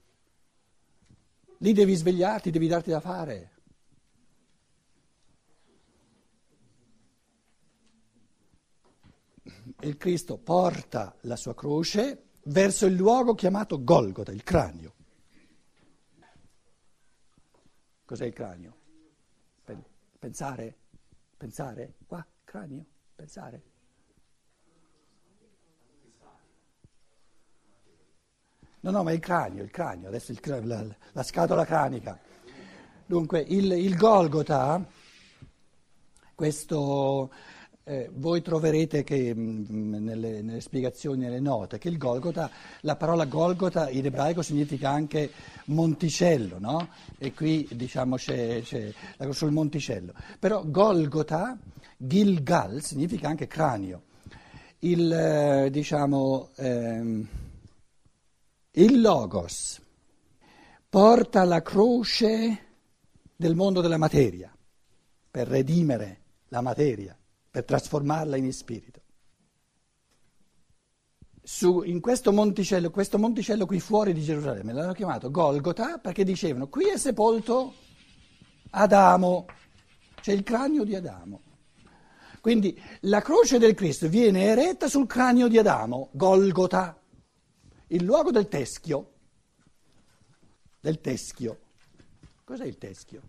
Lì 1.61 1.73
devi 1.73 1.95
svegliarti, 1.95 2.51
devi 2.51 2.67
darti 2.67 2.91
da 2.91 3.01
fare. 3.01 3.53
il 9.81 9.97
Cristo 9.97 10.37
porta 10.37 11.17
la 11.23 11.37
sua 11.37 11.55
croce 11.55 12.25
verso 12.43 12.85
il 12.85 12.97
luogo 12.97 13.35
chiamato 13.35 13.83
Golgota, 13.83 14.31
il 14.31 14.43
cranio. 14.43 14.97
Cos'è 18.09 18.25
il 18.25 18.33
cranio? 18.33 18.75
Pensare? 20.19 20.75
Pensare? 21.37 21.97
Qua, 22.07 22.27
cranio? 22.43 22.87
Pensare? 23.15 23.63
No, 28.81 28.91
no, 28.91 29.03
ma 29.03 29.13
il 29.13 29.21
cranio, 29.21 29.63
il 29.63 29.71
cranio, 29.71 30.09
adesso 30.09 30.33
il, 30.33 30.41
la, 30.65 30.87
la, 31.13 31.23
scatola 31.23 31.67
cranica. 31.67 32.19
Dunque, 33.05 33.41
il, 33.41 33.73
il 33.73 33.95
Golgota, 33.95 34.83
questo 36.35 37.31
eh, 37.89 38.11
voi 38.13 38.43
troverete 38.43 39.03
che 39.03 39.35
mh, 39.35 39.67
mm, 39.73 39.95
nelle, 40.05 40.43
nelle, 40.43 40.61
spiegazioni, 40.61 41.21
nelle 41.21 41.41
note, 41.41 41.79
che 41.79 41.89
il 41.89 41.97
Golgota, 41.97 42.51
la 42.83 42.97
parola 42.97 43.25
Golgota 43.25 43.89
in 43.89 44.05
ebraico 44.05 44.43
significa 44.43 44.91
anche 44.91 45.31
monticello, 45.67 46.59
no? 46.59 46.89
E 47.17 47.33
qui 47.33 47.67
diciamo 47.73 48.17
c'è, 48.17 48.61
c'è 48.61 48.93
sul 49.31 49.53
monticello. 49.53 50.13
Però 50.39 50.63
Golgota, 50.67 51.59
Gilgal, 51.97 52.83
significa 52.83 53.29
anche 53.29 53.47
cranio. 53.47 54.03
Il, 54.81 55.11
eh, 55.11 55.71
diciamo, 55.71 56.51
ehm, 56.57 57.29
il 58.73 59.01
Logos 59.01 59.81
porta 60.91 61.43
la 61.45 61.63
croce 61.63 62.67
del 63.35 63.55
mondo 63.55 63.81
della 63.81 63.97
materia 63.97 64.55
per 65.31 65.49
redimere 65.49 66.21
la 66.49 66.61
materia 66.61 67.19
per 67.51 67.65
trasformarla 67.65 68.37
in 68.37 68.53
spirito. 68.53 69.03
Su, 71.43 71.83
in 71.83 72.01
questo 72.01 72.31
monticello, 72.31 72.91
questo 72.91 73.19
monticello 73.19 73.65
qui 73.65 73.81
fuori 73.81 74.13
di 74.13 74.23
Gerusalemme, 74.23 74.73
l'hanno 74.73 74.93
chiamato 74.93 75.31
Golgota 75.31 75.99
perché 75.99 76.23
dicevano 76.23 76.69
qui 76.69 76.89
è 76.89 76.99
sepolto 76.99 77.73
Adamo, 78.71 79.47
c'è 80.21 80.33
il 80.33 80.43
cranio 80.43 80.85
di 80.85 80.95
Adamo. 80.95 81.43
Quindi 82.41 82.79
la 83.01 83.21
croce 83.21 83.59
del 83.59 83.75
Cristo 83.75 84.09
viene 84.09 84.45
eretta 84.45 84.89
sul 84.89 85.07
cranio 85.07 85.49
di 85.49 85.59
Adamo, 85.59 86.11
Golgota, 86.13 87.01
il 87.89 88.05
luogo 88.05 88.31
del 88.31 88.49
teschio. 88.49 89.13
Del 90.81 91.01
teschio. 91.01 91.59
Cos'è 92.45 92.65
il 92.65 92.79
teschio? 92.79 93.23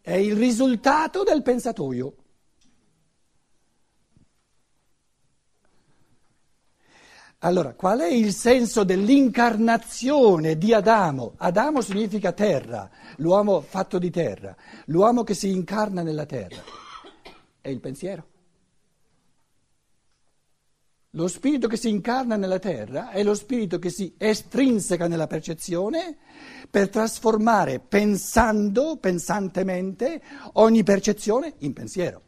È 0.00 0.14
il 0.14 0.36
risultato 0.36 1.22
del 1.22 1.42
pensatoio. 1.42 2.14
Allora, 7.42 7.72
qual 7.74 8.00
è 8.00 8.08
il 8.08 8.34
senso 8.34 8.84
dell'incarnazione 8.84 10.58
di 10.58 10.74
Adamo? 10.74 11.34
Adamo 11.38 11.80
significa 11.80 12.32
terra, 12.32 12.90
l'uomo 13.16 13.62
fatto 13.62 13.98
di 13.98 14.10
terra, 14.10 14.54
l'uomo 14.86 15.22
che 15.22 15.32
si 15.32 15.50
incarna 15.50 16.02
nella 16.02 16.26
terra. 16.26 16.62
È 17.62 17.68
il 17.68 17.80
pensiero. 17.80 18.29
Lo 21.14 21.26
spirito 21.26 21.66
che 21.66 21.76
si 21.76 21.88
incarna 21.88 22.36
nella 22.36 22.60
terra 22.60 23.10
è 23.10 23.24
lo 23.24 23.34
spirito 23.34 23.80
che 23.80 23.90
si 23.90 24.14
estrinseca 24.16 25.08
nella 25.08 25.26
percezione 25.26 26.16
per 26.70 26.88
trasformare 26.88 27.80
pensando, 27.80 28.96
pensantemente, 28.96 30.22
ogni 30.52 30.84
percezione 30.84 31.54
in 31.58 31.72
pensiero. 31.72 32.22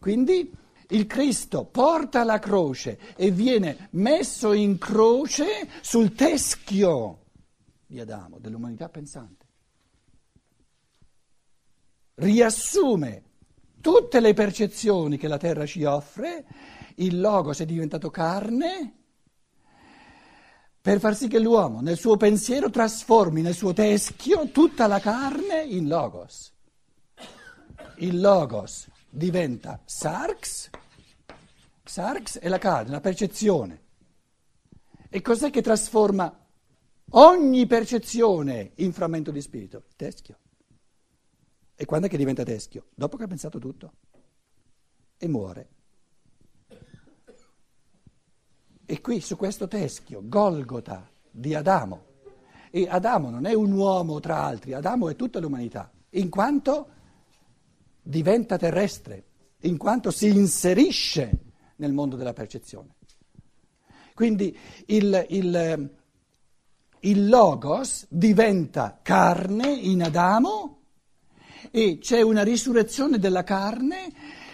Quindi 0.00 0.52
il 0.88 1.06
Cristo 1.06 1.66
porta 1.66 2.24
la 2.24 2.40
croce 2.40 2.98
e 3.14 3.30
viene 3.30 3.88
messo 3.92 4.52
in 4.54 4.76
croce 4.78 5.68
sul 5.80 6.12
teschio 6.12 7.26
di 7.86 8.00
Adamo, 8.00 8.40
dell'umanità 8.40 8.88
pensante. 8.88 9.46
Riassume 12.14 13.29
tutte 13.80 14.20
le 14.20 14.34
percezioni 14.34 15.16
che 15.16 15.28
la 15.28 15.38
terra 15.38 15.66
ci 15.66 15.84
offre, 15.84 16.44
il 16.96 17.20
Logos 17.20 17.60
è 17.60 17.66
diventato 17.66 18.10
carne 18.10 18.94
per 20.80 20.98
far 20.98 21.14
sì 21.14 21.28
che 21.28 21.38
l'uomo 21.38 21.80
nel 21.80 21.98
suo 21.98 22.16
pensiero 22.16 22.70
trasformi 22.70 23.42
nel 23.42 23.54
suo 23.54 23.74
teschio 23.74 24.50
tutta 24.50 24.86
la 24.86 24.98
carne 24.98 25.62
in 25.62 25.86
Logos. 25.88 26.52
Il 27.98 28.18
Logos 28.18 28.88
diventa 29.10 29.80
sarx, 29.84 30.70
sarx 31.84 32.38
è 32.38 32.48
la 32.48 32.56
carne, 32.56 32.92
la 32.92 33.00
percezione. 33.00 33.82
E 35.10 35.20
cos'è 35.20 35.50
che 35.50 35.60
trasforma 35.60 36.34
ogni 37.10 37.66
percezione 37.66 38.72
in 38.76 38.94
frammento 38.94 39.30
di 39.30 39.42
spirito? 39.42 39.84
Il 39.86 39.96
teschio. 39.96 40.38
E 41.80 41.86
quando 41.86 42.08
è 42.08 42.10
che 42.10 42.18
diventa 42.18 42.42
teschio? 42.42 42.88
Dopo 42.94 43.16
che 43.16 43.22
ha 43.22 43.26
pensato 43.26 43.58
tutto. 43.58 43.92
E 45.16 45.26
muore. 45.26 45.68
E 48.84 49.00
qui 49.00 49.22
su 49.22 49.34
questo 49.34 49.66
teschio, 49.66 50.20
Golgota 50.22 51.08
di 51.30 51.54
Adamo. 51.54 52.04
E 52.70 52.86
Adamo 52.86 53.30
non 53.30 53.46
è 53.46 53.54
un 53.54 53.72
uomo 53.72 54.20
tra 54.20 54.42
altri, 54.42 54.74
Adamo 54.74 55.08
è 55.08 55.16
tutta 55.16 55.40
l'umanità, 55.40 55.90
in 56.10 56.28
quanto 56.28 56.88
diventa 58.02 58.58
terrestre, 58.58 59.24
in 59.60 59.78
quanto 59.78 60.10
si 60.10 60.28
inserisce 60.28 61.30
nel 61.76 61.94
mondo 61.94 62.16
della 62.16 62.34
percezione. 62.34 62.96
Quindi 64.12 64.54
il, 64.88 65.24
il, 65.30 65.90
il 67.00 67.28
logos 67.30 68.04
diventa 68.10 68.98
carne 69.00 69.72
in 69.72 70.02
Adamo 70.02 70.79
e 71.70 71.98
c'è 71.98 72.20
una 72.20 72.42
risurrezione 72.42 73.18
della 73.18 73.44
carne, 73.44 74.12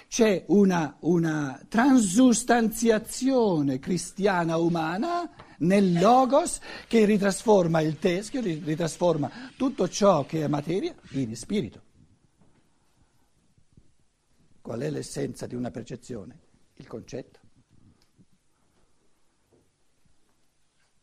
c'è 0.09 0.45
una, 0.49 0.97
una 1.01 1.61
transustanziazione 1.69 3.79
cristiana 3.79 4.57
umana 4.57 5.31
nel 5.59 5.99
logos 5.99 6.61
che 6.87 7.05
ritrasforma 7.05 7.81
il 7.81 7.99
teschio, 7.99 8.41
ritrasforma 8.41 9.31
tutto 9.57 9.89
ciò 9.89 10.25
che 10.27 10.45
è 10.45 10.49
materia 10.49 10.95
in 11.11 11.35
spirito. 11.35 11.83
Qual 14.61 14.81
è 14.81 14.91
l'essenza 14.91 15.47
di 15.47 15.55
una 15.55 15.71
percezione? 15.71 16.41
Il 16.75 16.87
concetto. 16.87 17.41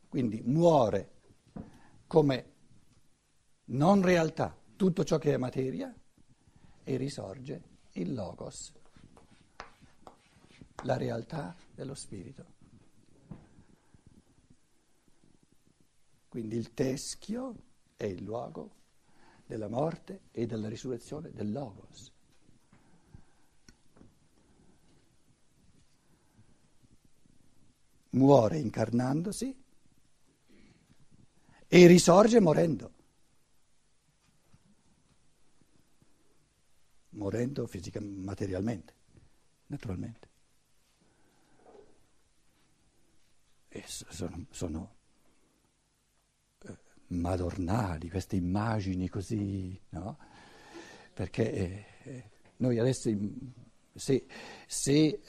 Quindi 0.07 0.41
muore 0.45 1.09
come 2.05 2.51
non 3.65 4.01
realtà 4.01 4.55
tutto 4.75 5.03
ciò 5.03 5.17
che 5.17 5.33
è 5.33 5.37
materia 5.37 5.93
e 6.83 6.97
risorge 6.97 7.61
il 7.93 8.13
logos, 8.13 8.73
la 10.83 10.97
realtà 10.97 11.55
dello 11.73 11.95
spirito. 11.95 12.45
Quindi 16.27 16.55
il 16.55 16.73
teschio 16.73 17.55
è 17.95 18.05
il 18.05 18.23
luogo 18.23 18.71
della 19.45 19.69
morte 19.69 20.21
e 20.31 20.45
della 20.45 20.67
risurrezione 20.67 21.31
del 21.31 21.51
logos. 21.51 22.11
muore 28.13 28.57
incarnandosi 28.57 29.55
e 31.67 31.87
risorge 31.87 32.39
morendo. 32.39 32.91
Morendo 37.13 37.67
fisicamente, 37.67 38.21
materialmente, 38.23 38.93
naturalmente. 39.67 40.27
E 43.69 43.83
sono, 43.87 44.45
sono 44.49 44.95
eh, 46.63 46.77
madornali 47.07 48.09
queste 48.09 48.35
immagini 48.35 49.09
così, 49.09 49.79
no? 49.89 50.17
Perché 51.13 51.51
eh, 51.51 51.85
eh 52.03 52.23
noi 52.57 52.79
adesso, 52.79 53.09
se, 53.93 54.25
se 54.67 55.19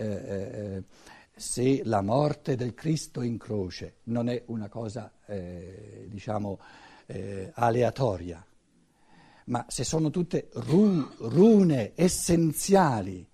se 1.36 1.82
la 1.84 2.00
morte 2.00 2.54
del 2.54 2.74
Cristo 2.74 3.22
in 3.22 3.38
croce 3.38 3.96
non 4.04 4.28
è 4.28 4.42
una 4.46 4.68
cosa, 4.68 5.12
diciamo, 6.06 6.60
aleatoria, 7.54 8.44
ma 9.44 9.64
se 9.68 9.84
sono 9.84 10.10
tutte 10.10 10.48
ru- 10.54 11.14
rune 11.18 11.92
essenziali 11.94 13.26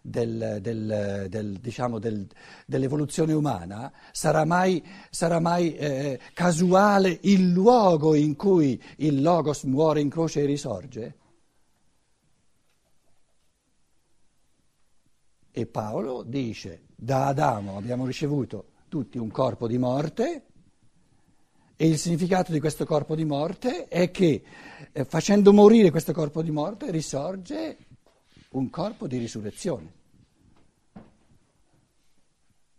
del, 0.00 0.58
del, 0.60 1.26
del, 1.28 1.58
diciamo 1.58 1.98
dell'evoluzione 1.98 3.32
umana, 3.32 3.92
sarà 4.12 4.44
mai, 4.44 4.82
sarà 5.10 5.40
mai 5.40 5.74
eh, 5.76 6.18
casuale 6.32 7.18
il 7.22 7.50
luogo 7.50 8.14
in 8.14 8.34
cui 8.36 8.82
il 8.98 9.20
Logos 9.20 9.64
muore 9.64 10.00
in 10.00 10.08
croce 10.08 10.42
e 10.42 10.46
risorge? 10.46 11.16
E 15.50 15.66
Paolo 15.66 16.22
dice, 16.22 16.84
da 16.94 17.26
Adamo 17.26 17.76
abbiamo 17.76 18.06
ricevuto 18.06 18.70
tutti 18.88 19.18
un 19.18 19.30
corpo 19.30 19.66
di 19.66 19.76
morte 19.76 20.44
e 21.80 21.86
il 21.86 21.98
significato 21.98 22.50
di 22.52 22.60
questo 22.60 22.84
corpo 22.84 23.14
di 23.14 23.24
morte 23.24 23.86
è 23.86 24.10
che 24.10 24.42
eh, 24.98 25.04
facendo 25.04 25.52
morire 25.52 25.90
questo 25.90 26.12
corpo 26.12 26.42
di 26.42 26.50
morte 26.50 26.90
risorge 26.90 27.76
un 28.50 28.68
corpo 28.68 29.06
di 29.06 29.16
risurrezione. 29.16 29.92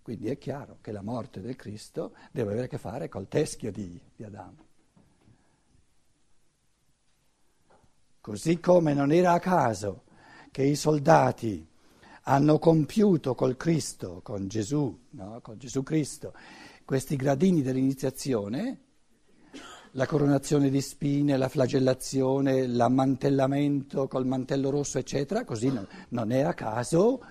Quindi 0.01 0.27
è 0.27 0.37
chiaro 0.37 0.79
che 0.81 0.91
la 0.91 1.01
morte 1.01 1.39
del 1.39 1.55
Cristo 1.55 2.13
deve 2.31 2.51
avere 2.51 2.65
a 2.65 2.67
che 2.67 2.77
fare 2.77 3.07
col 3.07 3.29
teschio 3.29 3.71
di, 3.71 3.97
di 4.15 4.23
Adamo. 4.25 4.65
Così 8.19 8.59
come 8.59 8.93
non 8.93 9.13
era 9.13 9.31
a 9.31 9.39
caso 9.39 10.03
che 10.51 10.63
i 10.63 10.75
soldati 10.75 11.65
hanno 12.23 12.59
compiuto 12.59 13.33
col 13.33 13.55
Cristo, 13.55 14.19
con 14.21 14.49
Gesù, 14.49 15.05
no? 15.11 15.39
con 15.41 15.57
Gesù 15.57 15.83
Cristo, 15.83 16.33
questi 16.83 17.15
gradini 17.15 17.61
dell'iniziazione, 17.61 18.88
la 19.91 20.05
coronazione 20.05 20.69
di 20.69 20.81
spine, 20.81 21.37
la 21.37 21.49
flagellazione, 21.49 22.67
l'ammantellamento 22.67 24.07
col 24.07 24.25
mantello 24.25 24.69
rosso, 24.69 24.97
eccetera, 24.97 25.43
così 25.43 25.71
no, 25.71 25.87
non 26.09 26.31
è 26.31 26.41
a 26.41 26.53
caso 26.53 27.21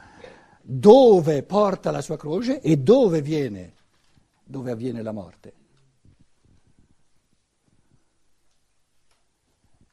dove 0.63 1.43
porta 1.45 1.91
la 1.91 2.03
sua 2.03 2.17
croce 2.17 2.61
e 2.61 2.77
dove 2.77 3.23
viene, 3.23 3.75
dove 4.45 4.71
avviene 4.71 5.03
la 5.03 5.13
morte. 5.13 5.55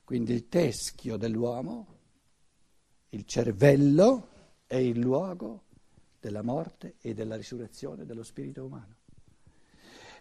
Quindi 0.03 0.33
il 0.33 0.47
teschio 0.47 1.17
dell'uomo, 1.17 1.87
il 3.09 3.25
cervello, 3.25 4.29
è 4.67 4.75
il 4.75 4.99
luogo 4.99 5.63
della 6.19 6.41
morte 6.41 6.95
e 6.99 7.13
della 7.13 7.35
risurrezione 7.35 8.05
dello 8.05 8.23
spirito 8.23 8.65
umano. 8.65 8.94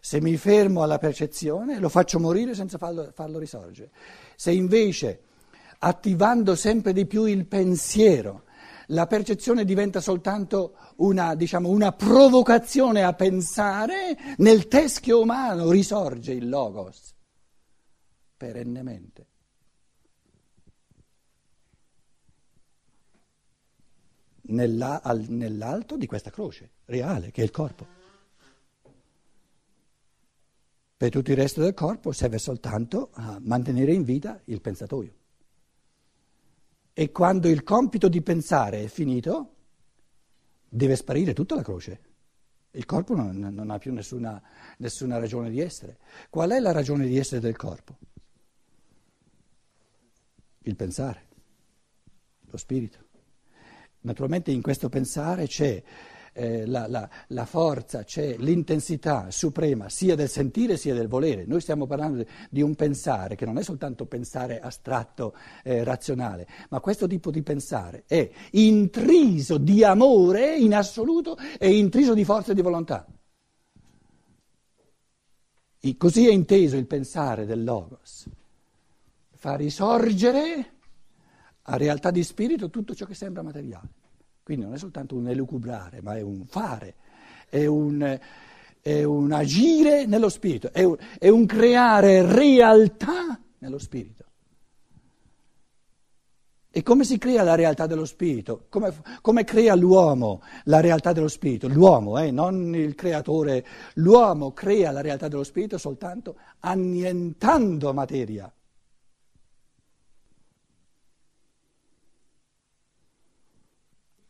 Se 0.05 0.21
mi 0.21 0.37
fermo 0.37 0.83
alla 0.83 0.99
percezione, 0.99 1.79
lo 1.79 1.89
faccio 1.89 2.21
morire 2.21 2.55
senza 2.55 2.77
farlo, 2.77 3.11
farlo 3.15 3.39
risorgere. 3.39 3.91
Se 4.37 4.53
invece, 4.53 5.23
attivando 5.79 6.57
sempre 6.57 6.93
di 6.93 7.07
più 7.07 7.25
il 7.25 7.47
pensiero, 7.47 8.43
la 8.89 9.07
percezione 9.07 9.65
diventa 9.65 10.03
soltanto 10.03 10.77
una, 10.97 11.35
diciamo, 11.35 11.71
una 11.71 11.93
provocazione 11.93 13.03
a 13.03 13.15
pensare, 13.15 14.35
nel 14.37 14.69
teschio 14.69 15.23
umano 15.23 15.71
risorge 15.71 16.33
il 16.33 16.51
logos 16.51 17.15
perennemente. 18.37 19.29
nella, 24.49 25.01
al, 25.01 25.25
nell'alto 25.29 25.97
di 25.97 26.05
questa 26.05 26.29
croce 26.29 26.73
reale, 26.85 27.31
che 27.31 27.41
è 27.41 27.45
il 27.45 27.51
corpo. 27.51 28.03
Per 30.97 31.11
tutto 31.11 31.31
il 31.31 31.37
resto 31.37 31.61
del 31.61 31.75
corpo 31.75 32.13
serve 32.13 32.39
soltanto 32.39 33.11
a 33.13 33.39
mantenere 33.43 33.93
in 33.93 34.05
vita 34.05 34.41
il 34.45 34.61
pensatoio. 34.61 35.15
E 36.93 37.11
quando 37.11 37.49
il 37.49 37.65
compito 37.65 38.09
di 38.09 38.23
pensare 38.23 38.85
è 38.85 38.87
finito, 38.87 39.55
deve 40.69 40.95
sparire 40.95 41.33
tutta 41.33 41.57
la 41.57 41.63
croce. 41.63 42.13
Il 42.71 42.87
corpo 42.87 43.15
non, 43.15 43.37
non 43.37 43.71
ha 43.71 43.79
più 43.79 43.93
nessuna, 43.93 44.41
nessuna 44.79 45.19
ragione 45.19 45.51
di 45.51 45.61
essere. 45.61 45.99
Qual 46.31 46.51
è 46.51 46.61
la 46.61 46.73
ragione 46.73 47.07
di 47.07 47.17
essere 47.17 47.41
del 47.41 47.57
corpo? 47.57 47.99
Il 50.63 50.77
pensare, 50.77 51.27
lo 52.47 52.57
spirito. 52.57 52.99
Naturalmente 54.01 54.51
in 54.51 54.63
questo 54.63 54.89
pensare 54.89 55.47
c'è 55.47 55.83
eh, 56.35 56.67
la, 56.67 56.87
la, 56.89 57.09
la, 57.29 57.47
forza, 57.47 58.03
c'è 58.03 58.37
l'intensità 58.39 59.31
suprema 59.31 59.89
sia 59.89 60.15
del 60.15 60.29
sentire 60.29 60.77
sia 60.77 60.93
del 60.93 61.09
volere. 61.09 61.47
Noi 61.47 61.61
stiamo 61.61 61.87
parlando 61.87 62.27
di, 62.51 62.61
un 62.61 62.75
pensare 62.75 63.37
che 63.37 63.47
non 63.47 63.57
è 63.57 63.63
soltanto 63.63 64.05
pensare 64.07 64.61
astratto, 64.61 65.35
eh, 65.63 65.85
razionale, 65.85 66.47
ma 66.71 66.81
questo 66.81 67.07
tipo 67.07 67.31
di 67.31 67.43
pensare 67.43 68.05
è 68.07 68.29
intriso 68.53 69.59
di 69.59 69.85
amore 69.85 70.57
in 70.57 70.75
assoluto 70.75 71.37
e 71.59 71.77
intriso 71.77 72.15
di 72.15 72.25
forza 72.25 72.53
e 72.53 72.55
di 72.55 72.63
volontà. 72.63 73.07
E 75.81 75.97
così 75.97 76.27
è 76.27 76.33
inteso 76.33 76.77
il 76.77 76.87
pensare 76.87 77.47
del 77.47 77.63
Logos. 77.63 78.27
Fa 79.35 79.55
risorgere 79.55 80.73
a 81.63 81.77
realtà 81.77 82.11
di 82.11 82.25
spirito 82.25 82.71
tutto 82.71 82.95
ciò 82.95 83.05
che 83.07 83.15
sembra 83.15 83.43
materiale. 83.43 84.03
Quindi 84.45 84.67
non 84.67 84.75
è 84.75 84.79
soltanto 84.79 85.17
un 85.17 85.27
elucubrare, 85.27 86.03
ma 86.03 86.17
è 86.17 86.21
un 86.21 86.45
fare, 86.45 86.97
è 87.49 87.65
un, 87.65 88.21
è 88.83 89.03
un 89.03 89.33
agire 89.33 90.05
nello 90.05 90.29
spirito, 90.29 90.71
è 90.71 90.83
un, 90.85 90.99
è 91.19 91.29
un 91.31 91.47
creare 91.47 92.21
realtà 92.31 93.41
nello 93.59 93.79
spirito. 93.79 94.25
E 96.77 96.83
come 96.83 97.05
si 97.05 97.17
crea 97.17 97.43
la 97.43 97.55
realtà 97.55 97.87
dello 97.87 98.05
spirito? 98.05 98.67
Come, 98.69 98.93
come, 99.23 99.45
crea 99.45 99.75
l'uomo 99.77 100.43
la 100.65 100.81
realtà 100.81 101.13
dello 101.13 101.29
spirito? 101.29 101.67
L'uomo, 101.69 102.19
eh, 102.19 102.31
non 102.31 102.75
il 102.75 102.95
creatore. 102.97 103.65
L'uomo 103.95 104.53
crea 104.53 104.91
la 104.91 105.01
realtà 105.01 105.29
dello 105.29 105.45
spirito 105.45 105.79
soltanto 105.79 106.37
annientando 106.59 107.95
materia. 107.95 108.53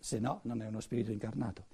Se 0.05 0.19
no 0.19 0.41
non 0.43 0.61
è 0.61 0.67
uno 0.67 0.81
spirito 0.81 1.13
incarnato. 1.13 1.65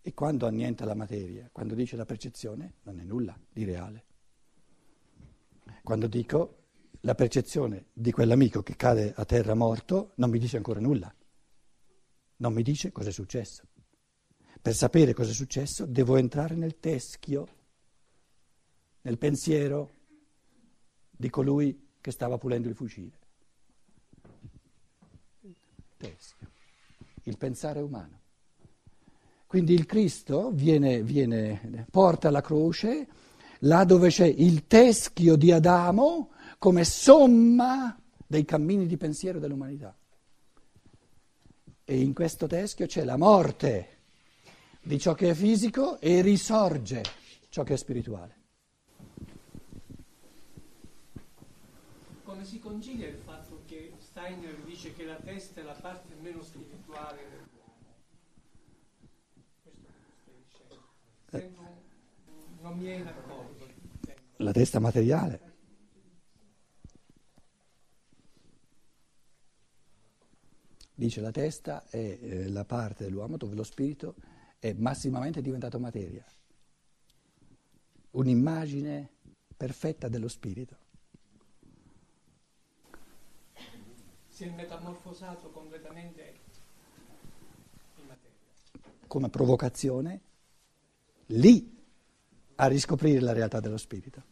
E 0.00 0.12
quando 0.14 0.48
annienta 0.48 0.84
la 0.84 0.96
materia, 0.96 1.48
quando 1.52 1.76
dice 1.76 1.94
la 1.94 2.04
percezione, 2.04 2.78
non 2.82 2.98
è 2.98 3.04
nulla 3.04 3.38
di 3.48 3.62
reale. 3.62 4.04
Quando 5.84 6.08
dico 6.08 6.64
la 7.02 7.14
percezione 7.14 7.90
di 7.92 8.10
quell'amico 8.10 8.64
che 8.64 8.74
cade 8.74 9.12
a 9.14 9.24
terra 9.24 9.54
morto, 9.54 10.10
non 10.16 10.28
mi 10.30 10.40
dice 10.40 10.56
ancora 10.56 10.80
nulla, 10.80 11.14
non 12.38 12.52
mi 12.52 12.64
dice 12.64 12.90
cosa 12.90 13.10
è 13.10 13.12
successo. 13.12 13.62
Per 14.60 14.74
sapere 14.74 15.14
cosa 15.14 15.30
è 15.30 15.34
successo 15.34 15.86
devo 15.86 16.16
entrare 16.16 16.56
nel 16.56 16.80
teschio, 16.80 17.46
nel 19.02 19.18
pensiero 19.18 19.92
di 21.10 21.30
colui 21.30 21.90
che 22.00 22.10
stava 22.10 22.38
pulendo 22.38 22.68
il 22.68 22.74
fucile 22.74 23.26
teschio, 25.98 26.48
il 27.24 27.36
pensare 27.36 27.80
umano. 27.80 28.20
Quindi 29.46 29.74
il 29.74 29.84
Cristo 29.84 30.50
viene, 30.50 31.02
viene, 31.02 31.86
porta 31.90 32.30
la 32.30 32.40
croce 32.40 33.06
là 33.60 33.84
dove 33.84 34.08
c'è 34.08 34.26
il 34.26 34.66
teschio 34.66 35.36
di 35.36 35.52
Adamo 35.52 36.30
come 36.58 36.84
somma 36.84 37.98
dei 38.26 38.44
cammini 38.44 38.86
di 38.86 38.96
pensiero 38.96 39.38
dell'umanità. 39.38 39.96
E 41.84 42.00
in 42.00 42.12
questo 42.12 42.46
teschio 42.46 42.86
c'è 42.86 43.04
la 43.04 43.16
morte 43.16 43.96
di 44.82 44.98
ciò 44.98 45.14
che 45.14 45.30
è 45.30 45.34
fisico 45.34 45.98
e 45.98 46.20
risorge 46.20 47.02
ciò 47.48 47.62
che 47.62 47.74
è 47.74 47.76
spirituale. 47.76 48.36
Come 52.24 52.44
si 52.44 52.58
concilia 52.58 53.08
il 53.08 53.16
fatto 53.24 53.62
che 53.66 53.94
Steiner 53.98 54.54
dice 54.64 54.94
che 54.94 55.04
la 55.04 55.16
testa 55.16 55.62
è 55.62 55.64
la 55.64 55.67
parte 55.80 56.14
meno 56.20 56.42
spirituale 56.42 57.18
dell'uomo. 57.30 57.84
Questo 59.62 59.80
stai 60.22 60.34
dicendo. 60.44 61.56
Non, 62.26 62.44
non 62.60 62.78
mi 62.78 62.86
è 62.86 62.94
in 62.94 63.06
accordo. 63.06 63.66
La 64.36 64.52
testa 64.52 64.78
materiale. 64.78 65.56
Dice 70.94 71.20
la 71.20 71.30
testa 71.30 71.84
è 71.88 71.96
eh, 71.96 72.48
la 72.48 72.64
parte 72.64 73.04
dell'uomo 73.04 73.36
dove 73.36 73.54
lo 73.54 73.62
spirito 73.62 74.16
è 74.58 74.72
massimamente 74.72 75.40
diventato 75.40 75.78
materia. 75.78 76.24
Un'immagine 78.10 79.08
perfetta 79.56 80.08
dello 80.08 80.26
spirito. 80.26 80.87
Si 84.38 84.44
è 84.44 84.50
metamorfosato 84.50 85.50
completamente 85.50 86.34
in 87.96 88.04
materia. 88.06 88.36
Come 89.08 89.28
provocazione, 89.30 90.20
lì 91.26 91.76
a 92.54 92.66
riscoprire 92.68 93.18
la 93.18 93.32
realtà 93.32 93.58
dello 93.58 93.76
spirito. 93.76 94.22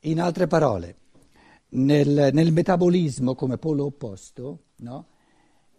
In 0.00 0.20
altre 0.20 0.46
parole, 0.46 0.96
nel, 1.70 2.28
nel 2.34 2.52
metabolismo 2.52 3.34
come 3.34 3.56
polo 3.56 3.86
opposto, 3.86 4.64
no, 4.76 5.06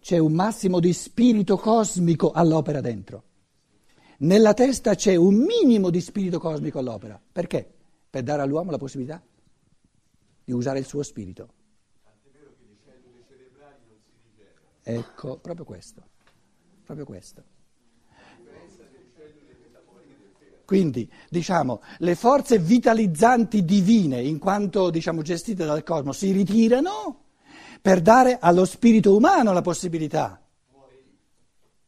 c'è 0.00 0.18
un 0.18 0.32
massimo 0.32 0.80
di 0.80 0.92
spirito 0.92 1.56
cosmico 1.56 2.32
all'opera 2.32 2.80
dentro. 2.80 3.34
Nella 4.18 4.54
testa 4.54 4.94
c'è 4.94 5.14
un 5.14 5.34
minimo 5.34 5.90
di 5.90 6.00
spirito 6.00 6.38
cosmico 6.38 6.78
all'opera. 6.78 7.20
Perché? 7.32 7.70
Per 8.08 8.22
dare 8.22 8.42
all'uomo 8.42 8.70
la 8.70 8.78
possibilità 8.78 9.22
di 10.44 10.52
usare 10.52 10.78
il 10.78 10.86
suo 10.86 11.02
spirito. 11.02 11.52
Ecco, 14.82 15.38
proprio 15.38 15.64
questo. 15.64 16.02
Proprio 16.84 17.04
questo. 17.04 17.42
Quindi, 20.64 21.10
diciamo, 21.28 21.80
le 21.98 22.14
forze 22.14 22.58
vitalizzanti 22.58 23.64
divine, 23.64 24.20
in 24.20 24.38
quanto 24.38 24.90
diciamo, 24.90 25.22
gestite 25.22 25.64
dal 25.64 25.82
cosmo, 25.82 26.12
si 26.12 26.32
ritirano 26.32 27.24
per 27.80 28.00
dare 28.00 28.38
allo 28.40 28.64
spirito 28.64 29.14
umano 29.14 29.52
la 29.52 29.62
possibilità. 29.62 30.40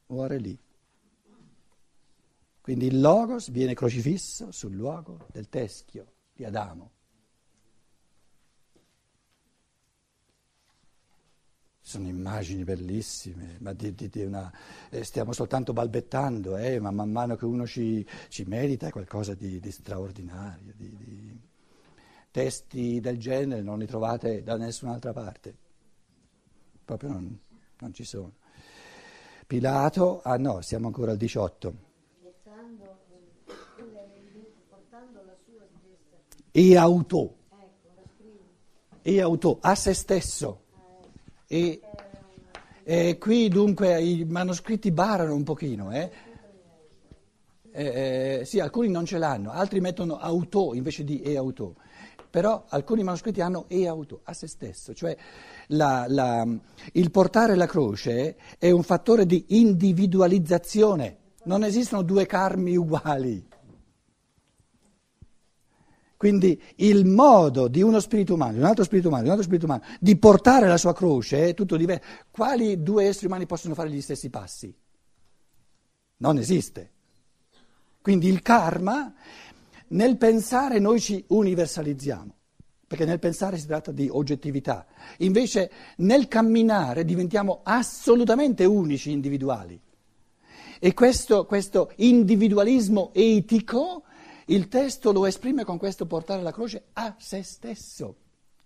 Muore 0.07 0.39
lì. 0.39 0.59
Quindi 2.69 2.89
il 2.89 3.01
Logos 3.01 3.51
viene 3.51 3.73
crocifisso 3.73 4.53
sul 4.53 4.75
luogo 4.75 5.25
del 5.33 5.49
teschio 5.49 6.13
di 6.35 6.45
Adamo. 6.45 6.91
Sono 11.81 12.07
immagini 12.09 12.65
bellissime, 12.65 13.57
ma 13.61 13.73
di, 13.73 13.95
di, 13.95 14.11
di 14.11 14.23
una, 14.23 14.53
eh, 14.91 15.03
stiamo 15.03 15.33
soltanto 15.33 15.73
balbettando, 15.73 16.59
eh, 16.59 16.79
ma 16.79 16.91
man 16.91 17.11
mano 17.11 17.37
che 17.37 17.47
uno 17.47 17.67
ci, 17.67 18.07
ci 18.29 18.45
medita 18.45 18.89
è 18.89 18.91
qualcosa 18.91 19.33
di, 19.33 19.59
di 19.61 19.71
straordinario. 19.71 20.75
Testi 22.31 23.01
del 23.01 23.17
genere 23.17 23.63
non 23.63 23.79
li 23.79 23.87
trovate 23.87 24.43
da 24.43 24.59
nessun'altra 24.59 25.15
parte, 25.15 25.57
proprio 26.85 27.13
non, 27.13 27.41
non 27.79 27.95
ci 27.95 28.05
sono. 28.05 28.35
Pilato, 29.47 30.21
ah 30.21 30.37
no, 30.37 30.61
siamo 30.61 30.89
ancora 30.89 31.13
al 31.13 31.17
18. 31.17 31.88
E 36.59 36.77
auto, 36.77 37.37
e 39.01 39.21
auto, 39.21 39.59
a 39.61 39.77
se 39.77 39.95
stesso. 39.95 40.63
E, 41.47 41.81
e 42.83 43.17
qui 43.17 43.49
dunque 43.49 44.03
i 44.03 44.25
manoscritti 44.25 44.91
barano 44.91 45.37
un 45.37 45.45
pochino, 45.45 45.93
eh? 45.93 46.11
Eh, 47.71 48.39
eh, 48.41 48.45
sì, 48.45 48.59
alcuni 48.59 48.89
non 48.89 49.05
ce 49.05 49.19
l'hanno, 49.19 49.53
altri 49.53 49.79
mettono 49.79 50.19
auto 50.19 50.75
invece 50.75 51.05
di 51.05 51.21
e 51.21 51.37
auto, 51.37 51.77
però 52.29 52.65
alcuni 52.71 53.05
manoscritti 53.05 53.41
hanno 53.41 53.67
e 53.69 53.87
auto, 53.87 54.23
a 54.25 54.33
se 54.33 54.49
stesso, 54.49 54.93
cioè 54.95 55.17
la, 55.69 56.07
la, 56.09 56.45
il 56.93 57.11
portare 57.13 57.55
la 57.55 57.67
croce 57.67 58.37
è 58.59 58.73
un 58.73 58.83
fattore 58.83 59.27
di 59.27 59.45
individualizzazione, 59.51 61.19
non 61.45 61.63
esistono 61.63 62.03
due 62.03 62.27
carmi 62.27 62.77
uguali. 62.77 63.47
Quindi 66.19 66.61
il 66.79 67.07
modo 67.07 67.69
di 67.69 67.81
uno 67.81 68.01
spirito 68.01 68.35
umano, 68.35 68.55
di 68.55 68.59
un 68.59 68.65
altro 68.65 68.83
spirito 68.83 69.07
umano, 69.07 69.23
di 69.23 69.29
un 69.29 69.35
altro 69.35 69.47
spirito 69.47 69.67
umano, 69.67 69.85
di 70.01 70.17
portare 70.17 70.67
la 70.67 70.77
sua 70.77 70.93
croce 70.93 71.47
è 71.47 71.55
tutto 71.55 71.77
diverso. 71.77 72.03
Quali 72.33 72.83
due 72.83 73.05
esseri 73.05 73.27
umani 73.27 73.47
possono 73.47 73.75
fare 73.75 73.89
gli 73.89 74.01
stessi 74.01 74.29
passi? 74.29 74.75
Non 76.17 76.37
esiste. 76.39 76.91
Quindi 78.03 78.27
il 78.27 78.43
karma, 78.43 79.15
nel 79.89 80.17
pensare 80.17 80.81
noi 80.81 80.99
ci 80.99 81.25
universalizziamo, 81.25 82.35
perché 82.89 83.05
nel 83.05 83.21
pensare 83.21 83.57
si 83.57 83.69
tratta 83.69 83.93
di 83.93 84.09
oggettività. 84.11 84.87
Invece 85.19 85.71
nel 85.99 86.27
camminare 86.27 87.05
diventiamo 87.05 87.61
assolutamente 87.63 88.65
unici, 88.65 89.13
individuali. 89.13 89.81
E 90.81 90.95
questo, 90.95 91.47
questo 91.47 91.93
individualismo 91.95 93.11
etico 93.15 94.03
il 94.49 94.69
testo 94.69 95.13
lo 95.13 95.27
esprime 95.27 95.65
con 95.65 95.79
questo 95.79 96.07
portare 96.07 96.43
la 96.43 96.53
croce 96.53 96.87
a 96.95 97.15
se 97.19 97.43
stesso, 97.43 98.17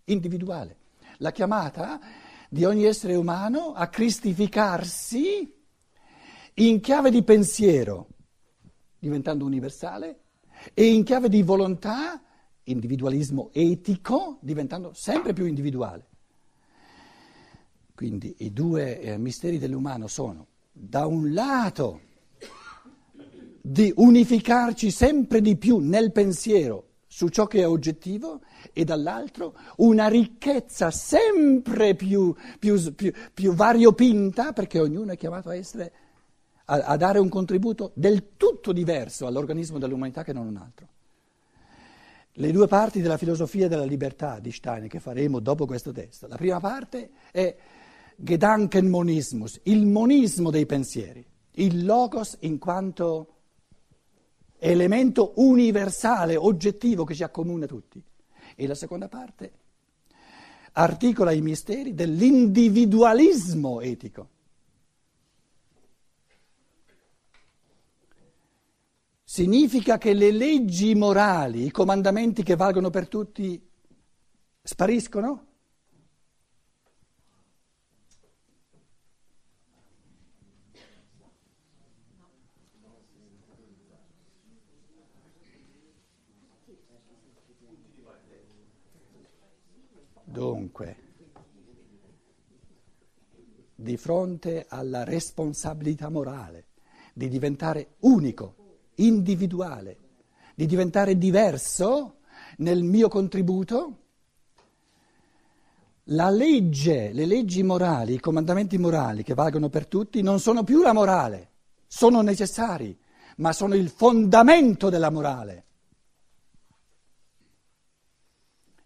individuale. 0.05 0.77
La 1.19 1.33
chiamata 1.33 2.01
di 2.49 2.65
ogni 2.65 2.85
essere 2.85 3.15
umano 3.15 3.73
a 3.73 3.89
cristificarsi 3.89 5.55
in 6.55 6.81
chiave 6.81 7.11
di 7.11 7.23
pensiero, 7.23 8.09
diventando 8.99 9.45
universale, 9.45 10.21
e 10.75 10.93
in 10.93 11.03
chiave 11.03 11.29
di 11.29 11.43
volontà, 11.43 12.23
individualismo 12.65 13.51
etico, 13.53 14.39
diventando 14.41 14.93
sempre 14.95 15.33
più 15.33 15.47
individuale. 15.47 16.07
Quindi 17.95 18.35
i 18.39 18.53
due 18.53 19.01
eh, 19.01 19.19
misteri 19.19 19.59
dell'umano 19.59 20.07
sono, 20.07 20.47
da 20.71 21.07
un 21.07 21.33
lato, 21.33 22.01
di 23.63 23.93
unificarci 23.95 24.91
sempre 24.91 25.41
di 25.41 25.57
più 25.57 25.79
nel 25.79 26.11
pensiero 26.11 26.89
su 27.07 27.29
ciò 27.29 27.47
che 27.47 27.61
è 27.61 27.69
oggettivo 27.69 28.41
e 28.73 28.85
dall'altro 28.85 29.55
una 29.77 30.09
ricchezza 30.09 30.91
sempre 30.91 31.95
più, 31.95 32.35
più, 32.59 32.95
più, 32.95 33.13
più 33.33 33.53
variopinta 33.53 34.53
perché 34.53 34.81
ognuno 34.81 35.13
è 35.13 35.17
chiamato 35.17 35.51
a, 35.51 35.55
essere, 35.55 35.93
a, 36.65 36.77
a 36.81 36.97
dare 36.97 37.19
un 37.19 37.29
contributo 37.29 37.93
del 37.95 38.37
tutto 38.37 38.73
diverso 38.73 39.27
all'organismo 39.27 39.79
dell'umanità 39.79 40.25
che 40.25 40.33
non 40.33 40.47
un 40.47 40.57
altro. 40.57 40.89
Le 42.33 42.51
due 42.51 42.67
parti 42.67 43.03
della 43.03 43.19
filosofia 43.19 43.69
della 43.69 43.85
libertà 43.85 44.39
di 44.41 44.51
Stein 44.51 44.89
che 44.89 44.99
faremo 44.99 45.39
dopo 45.39 45.67
questo 45.67 45.93
testo. 45.93 46.27
La 46.27 46.37
prima 46.37 46.61
parte 46.61 47.11
è 47.31 47.55
Gedankenmonismus, 48.17 49.61
il 49.65 49.85
monismo 49.85 50.51
dei 50.51 50.65
pensieri, 50.65 51.25
il 51.57 51.85
logos 51.85 52.39
in 52.41 52.59
quanto 52.59 53.27
elemento 54.63 55.33
universale, 55.37 56.37
oggettivo 56.37 57.05
che 57.05 57.15
ci 57.15 57.23
accomuna 57.23 57.67
tutti. 57.67 58.03
E 58.55 58.67
la 58.67 58.75
seconda 58.75 59.09
parte 59.09 59.61
articola 60.73 61.33
i 61.33 61.41
misteri 61.41 61.95
dell'individualismo 61.95 63.81
etico. 63.81 64.29
Significa 69.25 69.99
che 69.99 70.13
le 70.13 70.31
leggi 70.31 70.95
morali, 70.95 71.65
i 71.65 71.71
comandamenti 71.71 72.43
che 72.43 72.55
valgono 72.55 72.91
per 72.91 73.09
tutti, 73.09 73.61
spariscono? 74.63 75.47
Dunque, 90.25 90.97
di 93.75 93.97
fronte 93.97 94.67
alla 94.69 95.05
responsabilità 95.05 96.09
morale 96.09 96.67
di 97.13 97.29
diventare 97.29 97.95
unico, 98.01 98.55
individuale, 98.97 99.99
di 100.55 100.67
diventare 100.67 101.19
diverso 101.19 102.19
nel 102.59 102.83
mio 102.83 103.09
contributo, 103.09 103.99
la 106.07 106.31
legge, 106.31 107.13
le 107.13 107.27
leggi 107.27 107.63
morali, 107.63 108.15
i 108.15 108.21
comandamenti 108.21 108.77
morali 108.79 109.23
che 109.23 109.35
valgono 109.35 109.69
per 109.69 109.87
tutti 109.87 110.21
non 110.21 110.41
sono 110.41 110.65
più 110.65 110.83
la 110.83 110.93
morale, 110.93 111.51
sono 111.87 112.23
necessari, 112.23 112.99
ma 113.37 113.53
sono 113.53 113.75
il 113.75 113.89
fondamento 113.89 114.89
della 114.91 115.11
morale. 115.11 115.67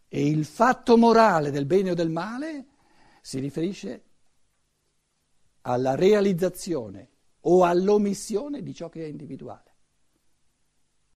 E 0.08 0.26
il 0.26 0.44
fatto 0.44 0.96
morale 0.96 1.50
del 1.50 1.66
bene 1.66 1.90
o 1.90 1.94
del 1.94 2.10
male 2.10 2.66
si 3.20 3.38
riferisce 3.38 4.04
alla 5.62 5.94
realizzazione 5.94 7.10
o 7.40 7.64
all'omissione 7.64 8.62
di 8.62 8.72
ciò 8.72 8.88
che 8.88 9.04
è 9.04 9.08
individuale. 9.08 9.65